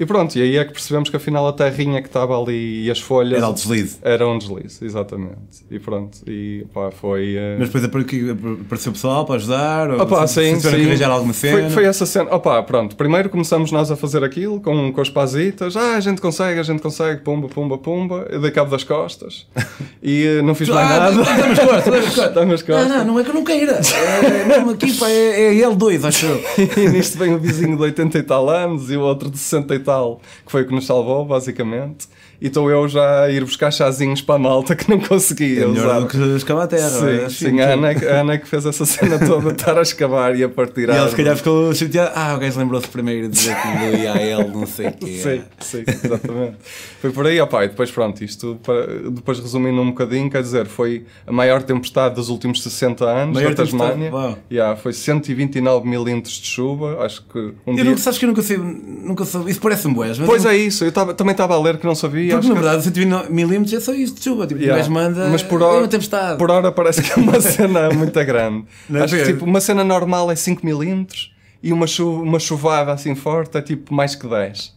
E 0.00 0.06
pronto, 0.06 0.36
e 0.36 0.42
aí 0.42 0.56
é 0.56 0.64
que 0.64 0.72
percebemos 0.72 1.10
que 1.10 1.16
afinal 1.16 1.46
a 1.48 1.52
terrinha 1.52 2.00
que 2.00 2.08
estava 2.08 2.40
ali 2.40 2.84
e 2.86 2.90
as 2.90 3.00
folhas 3.00 3.38
Era 3.38 3.48
o 3.48 3.52
deslize. 3.52 3.98
era 4.02 4.28
um 4.28 4.38
deslize, 4.38 4.84
exatamente. 4.84 5.36
E 5.70 5.78
pronto, 5.78 6.18
e 6.26 6.64
pá, 6.72 6.90
foi. 6.90 7.36
uh, 7.36 7.56
Mas 7.58 7.68
depois 7.68 7.84
apare- 7.84 8.30
apareceu 8.64 8.92
pessoal 8.92 9.24
para 9.26 9.34
ajudar? 9.36 9.90
Ou 9.90 10.00
Opa, 10.02 10.26
se- 10.26 10.34
sim, 10.54 10.60
se 10.60 10.70
sim. 10.70 10.86
arranjar 10.86 11.10
alguma 11.10 11.32
cena? 11.32 11.62
Foi, 11.62 11.70
foi 11.70 11.84
essa 11.86 12.06
cena. 12.06 12.32
Opa, 12.34 12.62
pronto. 12.62 12.94
Primeiro 12.96 13.28
começamos 13.28 13.72
nós 13.72 13.90
a 13.90 13.96
fazer 13.96 14.22
aquilo 14.22 14.60
com, 14.60 14.92
com 14.92 15.00
as 15.00 15.10
pazitas. 15.10 15.76
Ah, 15.76 15.96
a 15.96 16.00
gente 16.00 16.20
consegue, 16.20 16.60
a 16.60 16.62
gente 16.62 16.80
consegue. 16.80 17.22
Pumba, 17.22 17.48
pumba, 17.48 17.76
pumba. 17.78 18.26
Eu 18.30 18.40
dei 18.40 18.50
cabo 18.52 18.70
das 18.70 18.84
costas. 18.84 19.46
E 20.00 20.24
eh, 20.38 20.42
não 20.42 20.54
fiz 20.54 20.68
mais 20.68 20.88
Ah, 20.88 21.10
nada. 21.10 21.22
dá-me 21.24 21.42
as 21.52 21.58
costas, 21.58 21.84
dá-me 21.84 21.96
as 21.98 22.04
costas. 22.14 22.34
Dá-me 22.34 22.54
as 22.54 22.62
costas. 22.62 22.88
Não, 22.88 22.98
não, 22.98 23.04
não 23.06 23.18
é 23.20 23.24
que 23.24 23.30
eu 23.30 23.34
não 23.34 23.44
queira. 23.44 23.80
É, 23.80 24.44
mesmo 24.44 24.70
aqui, 24.70 24.92
pá, 24.96 25.08
é, 25.10 25.56
é 25.58 25.68
L2, 25.68 26.04
acho 26.04 26.26
eu. 26.26 26.40
E 26.84 26.88
nisto 26.88 27.18
vem 27.18 27.34
o 27.34 27.38
vizinho 27.38 27.76
de 27.76 27.82
80 27.82 28.16
e 28.16 28.22
tal 28.22 28.48
anos 28.48 28.90
e 28.92 28.96
o 28.96 29.00
outro 29.00 29.28
de 29.28 29.36
60 29.36 29.74
e 29.74 29.78
que 30.44 30.52
foi 30.52 30.62
o 30.62 30.66
que 30.66 30.74
nos 30.74 30.86
salvou, 30.86 31.24
basicamente. 31.24 32.08
E 32.40 32.46
estou 32.46 32.70
eu 32.70 32.86
já 32.88 33.22
a 33.24 33.30
ir 33.30 33.44
buscar 33.44 33.70
chazinhos 33.72 34.20
para 34.22 34.36
a 34.36 34.38
malta 34.38 34.76
que 34.76 34.88
não 34.88 35.00
conseguia 35.00 35.64
É 35.64 35.66
melhor 35.66 35.86
usar. 35.86 36.00
do 36.00 36.06
que 36.06 36.16
escavar 36.36 36.64
a 36.64 36.66
terra. 36.68 36.88
Sim, 36.88 37.06
é 37.24 37.28
sim, 37.28 37.60
a 37.60 37.72
Ana, 37.72 37.88
a 37.90 38.20
Ana 38.20 38.38
que 38.38 38.46
fez 38.48 38.64
essa 38.64 38.84
cena 38.86 39.18
toda, 39.26 39.50
estar 39.50 39.76
a 39.76 39.82
escavar 39.82 40.36
e 40.36 40.44
a 40.44 40.48
partir 40.48 40.88
E 40.88 40.92
ela 40.92 41.08
se 41.10 41.16
calhar 41.16 41.36
ficou 41.36 41.74
chateada. 41.74 42.12
Ah, 42.14 42.34
o 42.34 42.38
gajo 42.38 42.58
lembrou-se 42.58 42.88
primeiro 42.88 43.28
de 43.28 43.34
dizer 43.36 43.56
que 43.60 43.68
me 43.68 44.06
a 44.06 44.16
ele, 44.22 44.48
não 44.48 44.66
sei 44.66 44.86
o 44.88 44.92
quê. 44.92 45.06
Sim, 45.22 45.42
sim, 45.60 45.84
exatamente. 45.86 46.56
foi 47.00 47.10
por 47.10 47.26
aí, 47.26 47.40
opá, 47.40 47.64
e 47.64 47.68
depois 47.68 47.90
pronto, 47.90 48.22
isto 48.22 48.58
depois 49.12 49.40
resumindo 49.40 49.80
um 49.80 49.88
bocadinho, 49.88 50.30
quer 50.30 50.42
dizer, 50.42 50.66
foi 50.66 51.04
a 51.26 51.32
maior 51.32 51.62
tempestade 51.62 52.14
dos 52.14 52.28
últimos 52.28 52.62
60 52.62 53.04
anos 53.04 53.34
Maior 53.34 53.50
da 53.54 53.64
Tasmânia. 53.64 54.12
Yeah, 54.50 54.76
foi 54.76 54.92
129 54.92 55.88
milímetros 55.88 56.34
de 56.34 56.46
chuva, 56.46 57.04
acho 57.04 57.22
que 57.22 57.38
um 57.38 57.52
Eu 57.72 57.74
dia... 57.74 57.84
nunca, 57.84 57.98
sabes 57.98 58.18
que 58.18 58.24
eu 58.24 58.28
nunca 58.28 58.42
sei, 58.42 58.56
nunca 58.58 59.24
soube. 59.24 59.50
Isso 59.50 59.60
parece 59.60 59.88
um 59.88 59.92
boés, 59.94 60.18
mas. 60.18 60.28
Pois 60.28 60.44
eu- 60.44 60.50
é 60.50 60.56
isso, 60.56 60.84
eu 60.84 60.92
tava- 60.92 61.14
também 61.14 61.32
estava 61.32 61.54
a 61.54 61.60
ler 61.60 61.78
que 61.78 61.86
não 61.86 61.94
sabia. 61.94 62.27
Porque 62.36 62.46
acho 62.46 62.48
na 62.48 62.54
que- 62.54 62.60
verdade 62.62 62.84
120 62.84 63.30
milímetros 63.30 63.72
é 63.74 63.80
só 63.80 63.92
isto 63.94 64.18
de 64.18 64.24
chuva. 64.24 64.46
Tipo, 64.46 64.60
Yeah. 64.60 64.74
o 64.80 64.82
gajo 64.82 64.92
manda. 64.92 65.28
Mas 65.28 65.42
por 65.42 65.60
é 65.60 65.64
hora, 65.64 65.78
uma 65.80 65.88
tempestade. 65.88 66.38
por 66.38 66.50
hora 66.50 66.70
parece 66.72 67.02
que 67.02 67.12
é 67.12 67.16
uma 67.22 67.40
cena 67.40 67.90
muito 67.90 68.12
grande. 68.24 68.64
Não 68.88 69.00
é 69.00 69.04
Acho 69.04 69.16
que 69.16 69.24
ver? 69.24 69.32
tipo, 69.32 69.44
uma 69.44 69.60
cena 69.60 69.82
normal 69.84 70.30
é 70.30 70.36
5 70.36 70.64
milímetros 70.64 71.32
e 71.62 71.72
uma, 71.72 71.86
chu 71.86 72.22
uma 72.22 72.38
chuvada 72.38 72.92
assim 72.92 73.14
forte 73.14 73.56
é 73.58 73.62
tipo 73.62 73.92
mais 73.94 74.14
que 74.14 74.26
10. 74.26 74.76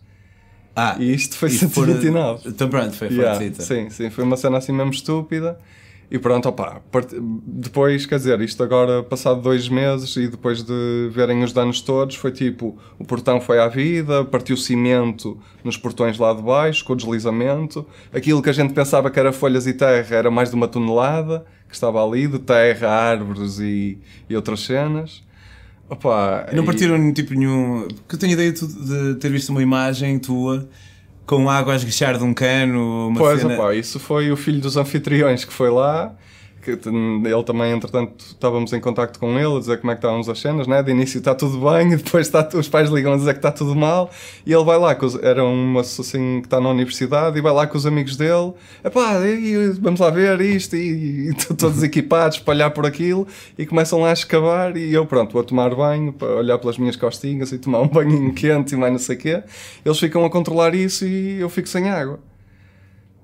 Ah, 0.76 0.96
E 1.00 1.14
isto 1.14 1.36
foi 1.36 1.50
e 1.50 1.52
se 1.52 1.68
for- 1.68 1.86
129. 1.86 2.48
Então 2.50 2.70
pronto, 2.70 2.96
foi 2.96 3.08
Yeah, 3.10 3.40
forte. 3.40 3.64
sim, 3.64 3.90
sim, 3.90 4.10
foi 4.10 4.24
uma 4.24 4.38
cena 4.38 4.58
assim 4.58 4.72
mesmo 4.72 4.92
estúpida. 4.92 5.58
E 6.12 6.20
pronto, 6.20 6.50
opá, 6.50 6.82
depois, 7.48 8.06
quer 8.06 8.18
dizer, 8.18 8.42
isto 8.42 8.62
agora 8.62 9.02
passado 9.02 9.40
dois 9.42 9.70
meses 9.70 10.14
e 10.18 10.28
depois 10.28 10.62
de 10.62 11.10
verem 11.10 11.42
os 11.42 11.54
danos 11.54 11.80
todos, 11.80 12.18
foi 12.18 12.34
tipo, 12.34 12.78
o 13.00 13.06
portão 13.06 13.40
foi 13.40 13.60
à 13.60 13.70
vida, 13.70 14.26
partiu 14.26 14.58
cimento 14.58 15.40
nos 15.64 15.78
portões 15.78 16.18
lá 16.18 16.34
de 16.34 16.42
baixo, 16.42 16.84
com 16.84 16.92
o 16.92 16.96
deslizamento. 16.98 17.86
Aquilo 18.14 18.42
que 18.42 18.50
a 18.50 18.54
gente 18.54 18.74
pensava 18.74 19.10
que 19.10 19.18
era 19.18 19.32
folhas 19.32 19.66
e 19.68 19.74
terra 19.74 20.14
era 20.18 20.30
mais 20.30 20.50
de 20.50 20.56
uma 20.56 20.68
tonelada 20.68 21.46
que 21.70 21.74
estava 21.76 22.06
ali, 22.06 22.28
de 22.28 22.40
terra, 22.40 22.90
árvores 22.90 23.60
e, 23.60 23.98
e 24.30 24.36
outras 24.36 24.60
cenas. 24.60 25.24
Opá, 25.90 26.46
E 26.52 26.56
não 26.58 26.64
e- 26.64 26.66
partiram 26.66 27.14
tipo 27.14 27.34
nenhum. 27.34 27.88
Porque 27.88 28.16
eu 28.16 28.20
tenho 28.20 28.34
ideia 28.34 28.52
de, 28.52 28.66
de 28.68 29.16
ter 29.16 29.30
visto 29.32 29.50
uma 29.50 29.62
imagem 29.62 30.20
tua 30.20 30.68
com 31.32 31.50
água 31.50 31.72
a 31.72 31.76
esguichar 31.78 32.18
de 32.18 32.24
um 32.26 32.34
cano, 32.34 33.08
uma 33.08 33.18
Pois, 33.18 33.40
cena. 33.40 33.54
opá, 33.54 33.74
isso 33.74 34.02
foi 34.02 34.30
o 34.34 34.36
filho 34.36 34.60
dos 34.60 34.76
anfitriões 34.76 35.46
que 35.46 35.54
foi 35.54 35.70
lá. 35.70 36.14
Que, 36.62 36.72
ele 36.72 37.44
também, 37.44 37.72
entretanto, 37.72 38.14
estávamos 38.24 38.72
em 38.72 38.80
contacto 38.80 39.18
com 39.20 39.38
ele 39.40 39.56
a 39.56 39.60
dizer 39.60 39.80
como 39.80 39.92
é 39.92 39.96
que 39.96 40.00
estávamos 40.00 40.30
as 40.30 40.40
cenas, 40.40 40.68
né? 40.68 40.84
De 40.84 40.92
início 40.92 41.18
está 41.18 41.34
tudo 41.34 41.58
bem 41.72 41.94
e 41.94 41.96
depois 42.02 42.28
está, 42.28 42.48
os 42.54 42.70
pais 42.70 42.90
ligam 42.90 43.14
a 43.14 43.18
dizer 43.18 43.34
que 43.34 43.40
está 43.40 43.52
tudo 43.52 43.76
mal. 43.76 44.12
E 44.46 44.54
ele 44.54 44.64
vai 44.64 44.78
lá, 44.78 44.94
com 44.94 45.06
os- 45.08 45.16
era 45.24 45.44
uma 45.44 45.82
assim 45.82 46.40
que 46.42 46.48
está 46.48 46.62
na 46.62 46.70
universidade, 46.70 47.38
e 47.38 47.42
vai 47.42 47.52
lá 47.52 47.66
com 47.66 47.76
os 47.78 47.86
amigos 47.88 48.16
dele. 48.16 48.54
Epá, 48.84 49.20
e, 49.26 49.54
e 49.54 49.70
vamos 49.80 50.00
lá 50.00 50.10
ver 50.12 50.40
isto. 50.42 50.76
E, 50.76 51.30
e 51.30 51.34
todos 51.34 51.82
equipados 51.84 52.38
para 52.40 52.54
olhar 52.54 52.70
por 52.70 52.86
aquilo 52.86 53.28
e 53.58 53.66
começam 53.66 54.00
lá 54.02 54.10
a 54.12 54.14
escavar. 54.14 54.78
E 54.78 54.94
eu, 54.94 55.06
pronto, 55.06 55.34
vou 55.34 55.44
tomar 55.44 55.74
banho 55.74 56.14
para 56.14 56.28
olhar 56.36 56.58
pelas 56.60 56.78
minhas 56.78 56.96
costinhas 56.96 57.52
e 57.52 57.58
tomar 57.58 57.82
um 57.82 57.88
banhinho 57.88 58.34
quente 58.34 58.76
e 58.76 58.78
mais 58.78 58.92
não 58.92 59.00
sei 59.00 59.16
o 59.16 59.20
quê. 59.20 59.44
Eles 59.84 59.98
ficam 60.00 60.24
a 60.26 60.30
controlar 60.30 60.76
isso 60.76 61.06
e 61.08 61.40
eu 61.40 61.50
fico 61.50 61.68
sem 61.68 61.90
água. 61.90 62.20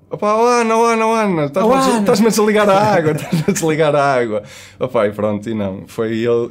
Opa, 0.10 0.36
oh 0.36 0.48
Ana, 0.48 0.78
oh 0.78 0.86
Ana, 0.86 1.06
oh 1.06 1.14
Ana, 1.14 1.46
estás-me 1.48 2.28
a 2.28 2.28
a 2.28 2.32
desligar 2.32 2.70
a 2.70 2.96
água, 2.96 3.12
estás-me 3.20 3.44
a 3.46 3.52
desligar 3.52 3.94
a 3.94 4.14
água. 4.16 4.44
Opa, 4.80 5.06
e 5.06 5.12
pronto, 5.12 5.50
e 5.50 5.54
não. 5.54 5.84
Foi 5.86 6.20
ele, 6.20 6.48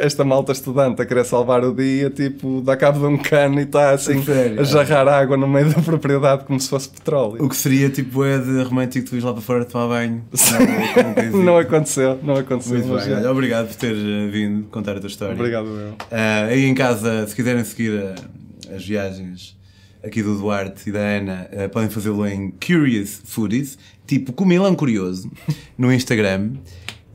esta 0.00 0.24
malta 0.24 0.50
estudante 0.50 1.00
a 1.00 1.06
querer 1.06 1.24
salvar 1.24 1.64
o 1.64 1.72
dia, 1.72 2.10
tipo, 2.10 2.60
dá 2.62 2.76
cabo 2.76 2.98
de 2.98 3.06
um 3.06 3.16
cano 3.16 3.60
e 3.60 3.62
está 3.62 3.90
assim 3.90 4.20
Sério? 4.24 4.60
a 4.60 4.64
jarrar 4.64 5.06
água 5.06 5.36
no 5.36 5.46
meio 5.46 5.72
da 5.72 5.80
propriedade 5.80 6.44
como 6.46 6.58
se 6.58 6.68
fosse 6.68 6.88
petróleo. 6.88 7.44
O 7.44 7.48
que 7.48 7.56
seria 7.56 7.88
tipo 7.90 8.24
é 8.24 8.38
de 8.38 8.62
romântico 8.64 9.08
tu 9.08 9.14
ires 9.14 9.24
lá 9.24 9.32
para 9.32 9.42
fora 9.42 9.64
tomar 9.64 9.86
banho. 9.86 10.24
Não, 10.34 11.14
quem 11.14 11.44
Não 11.44 11.56
aconteceu, 11.56 12.18
não 12.22 12.34
aconteceu. 12.34 12.78
Muito 12.78 13.04
bem, 13.04 13.14
olha, 13.14 13.30
obrigado 13.30 13.68
por 13.68 13.76
ter 13.76 13.94
eh, 13.94 14.26
vindo 14.28 14.66
contar 14.68 14.96
a 14.96 15.00
tua 15.00 15.08
história. 15.08 15.34
Obrigado, 15.34 15.66
eu. 15.66 15.94
Ah, 16.10 16.46
aí 16.48 16.64
em 16.64 16.74
casa, 16.74 17.26
se 17.26 17.36
quiserem 17.36 17.62
seguir 17.64 18.02
ah, 18.02 18.74
as 18.74 18.84
viagens 18.84 19.56
aqui 20.04 20.22
do 20.22 20.38
Duarte 20.38 20.88
e 20.88 20.92
da 20.92 21.00
Ana, 21.00 21.48
ah, 21.52 21.68
podem 21.68 21.88
fazê-lo 21.88 22.26
em 22.26 22.50
Curious 22.52 23.22
Foodies, 23.24 23.78
tipo 24.06 24.32
Comilão 24.32 24.74
Curioso, 24.74 25.30
no 25.78 25.92
Instagram. 25.92 26.52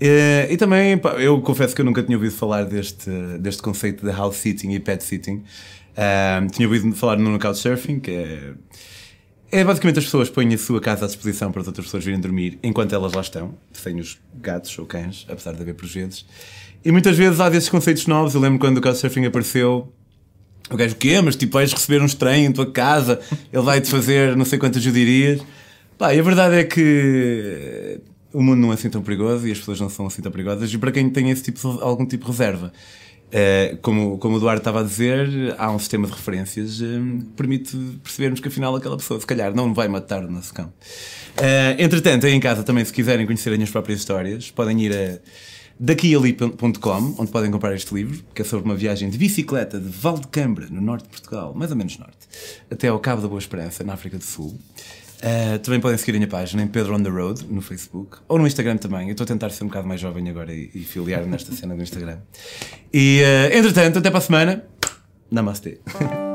Eh, 0.01 0.47
e 0.51 0.57
também, 0.57 0.97
pá, 0.97 1.11
eu 1.21 1.41
confesso 1.41 1.75
que 1.75 1.81
eu 1.81 1.85
nunca 1.85 2.01
tinha 2.01 2.17
ouvido 2.17 2.33
falar 2.33 2.63
deste, 2.63 3.09
deste 3.39 3.61
conceito 3.61 4.05
de 4.05 4.11
house 4.11 4.37
sitting 4.37 4.71
e 4.71 4.79
pet 4.79 5.03
sitting. 5.03 5.43
Ah, 5.95 6.45
tinha 6.51 6.67
ouvido 6.67 6.95
falar 6.95 7.17
no 7.17 7.37
Couchsurfing, 7.37 7.99
que 7.99 8.11
é, 8.11 8.53
é 9.51 9.63
basicamente 9.63 9.99
as 9.99 10.05
pessoas 10.05 10.29
põem 10.29 10.53
a 10.53 10.57
sua 10.57 10.79
casa 10.79 11.05
à 11.05 11.07
disposição 11.07 11.51
para 11.51 11.61
as 11.61 11.67
outras 11.67 11.85
pessoas 11.87 12.05
virem 12.05 12.19
dormir 12.19 12.57
enquanto 12.63 12.93
elas 12.93 13.13
lá 13.13 13.21
estão, 13.21 13.55
sem 13.73 13.99
os 13.99 14.17
gatos 14.33 14.77
ou 14.79 14.85
cães, 14.85 15.25
apesar 15.29 15.53
de 15.53 15.61
haver 15.61 15.75
por 15.75 15.87
vezes. 15.87 16.25
E 16.85 16.91
muitas 16.91 17.17
vezes 17.17 17.41
há 17.41 17.49
desses 17.49 17.67
conceitos 17.67 18.07
novos. 18.07 18.33
Eu 18.33 18.39
lembro 18.39 18.59
quando 18.59 18.77
o 18.77 18.81
Couchsurfing 18.81 19.25
apareceu, 19.25 19.91
o 20.71 20.77
gajo, 20.77 20.93
o 20.93 20.97
quê? 20.97 21.21
Mas 21.21 21.35
tipo, 21.35 21.53
vais 21.53 21.71
receber 21.71 22.01
um 22.01 22.05
estranho 22.05 22.49
em 22.49 22.51
tua 22.51 22.69
casa, 22.71 23.19
ele 23.51 23.63
vai-te 23.63 23.89
fazer 23.89 24.35
não 24.35 24.45
sei 24.45 24.59
quantas 24.59 24.81
judirias. 24.81 25.41
Pá, 25.97 26.13
e 26.13 26.19
a 26.19 26.23
verdade 26.23 26.55
é 26.55 26.63
que 26.63 27.99
o 28.31 28.41
mundo 28.41 28.59
não 28.59 28.71
é 28.71 28.75
assim 28.75 28.89
tão 28.89 29.01
perigoso 29.01 29.47
e 29.47 29.51
as 29.51 29.57
pessoas 29.59 29.79
não 29.79 29.89
são 29.89 30.07
assim 30.07 30.21
tão 30.21 30.31
perigosas. 30.31 30.71
E 30.71 30.77
para 30.77 30.91
quem 30.91 31.09
tem 31.09 31.29
esse 31.29 31.43
tipo, 31.43 31.67
algum 31.81 32.05
tipo 32.05 32.25
de 32.25 32.31
reserva, 32.31 32.71
eh, 33.31 33.77
como, 33.81 34.17
como 34.17 34.37
o 34.37 34.39
Duarte 34.39 34.61
estava 34.61 34.81
a 34.81 34.83
dizer, 34.83 35.55
há 35.57 35.71
um 35.71 35.77
sistema 35.77 36.07
de 36.07 36.13
referências 36.13 36.81
eh, 36.81 36.85
que 36.85 37.25
permite 37.35 37.77
percebermos 38.03 38.39
que 38.39 38.47
afinal 38.47 38.75
aquela 38.75 38.97
pessoa, 38.97 39.19
se 39.19 39.25
calhar, 39.25 39.53
não 39.53 39.73
vai 39.73 39.87
matar 39.87 40.23
o 40.23 40.31
nosso 40.31 40.53
cão. 40.53 40.71
Eh, 41.37 41.75
entretanto, 41.79 42.25
aí 42.25 42.33
em 42.33 42.39
casa 42.39 42.63
também, 42.63 42.83
se 42.85 42.93
quiserem 42.93 43.25
conhecerem 43.25 43.61
as 43.61 43.69
próprias 43.69 43.99
histórias, 43.99 44.49
podem 44.51 44.81
ir 44.81 44.93
a 44.93 45.19
daquiali.com, 45.79 47.15
onde 47.17 47.31
podem 47.31 47.49
comprar 47.49 47.73
este 47.73 47.93
livro, 47.93 48.21
que 48.33 48.41
é 48.41 48.45
sobre 48.45 48.65
uma 48.65 48.75
viagem 48.75 49.09
de 49.09 49.17
bicicleta 49.17 49.79
de 49.79 49.87
Valdecambra, 49.87 50.67
no 50.69 50.81
norte 50.81 51.03
de 51.03 51.09
Portugal, 51.09 51.53
mais 51.55 51.71
ou 51.71 51.77
menos 51.77 51.97
norte, 51.97 52.27
até 52.69 52.89
ao 52.89 52.99
Cabo 52.99 53.21
da 53.21 53.27
Boa 53.27 53.39
Esperança, 53.39 53.83
na 53.83 53.93
África 53.93 54.17
do 54.17 54.23
Sul. 54.23 54.59
Uh, 55.19 55.59
também 55.59 55.81
podem 55.81 55.97
seguir 55.97 56.11
a 56.11 56.13
minha 56.13 56.27
página 56.27 56.63
em 56.63 56.67
Pedro 56.67 56.95
on 56.95 57.03
the 57.03 57.09
Road, 57.09 57.45
no 57.49 57.61
Facebook, 57.61 58.17
ou 58.27 58.37
no 58.37 58.47
Instagram 58.47 58.77
também. 58.77 59.07
Eu 59.07 59.11
estou 59.11 59.25
a 59.25 59.27
tentar 59.27 59.49
ser 59.49 59.63
um 59.63 59.67
bocado 59.67 59.87
mais 59.87 59.99
jovem 59.99 60.29
agora 60.29 60.53
e, 60.53 60.69
e 60.73 60.79
filiar 60.79 61.25
nesta 61.25 61.53
cena 61.53 61.75
do 61.75 61.81
Instagram. 61.81 62.19
E, 62.93 63.21
uh, 63.21 63.57
entretanto, 63.57 63.99
até 63.99 64.09
para 64.09 64.19
a 64.19 64.21
semana. 64.21 64.63
Namastê. 65.29 65.79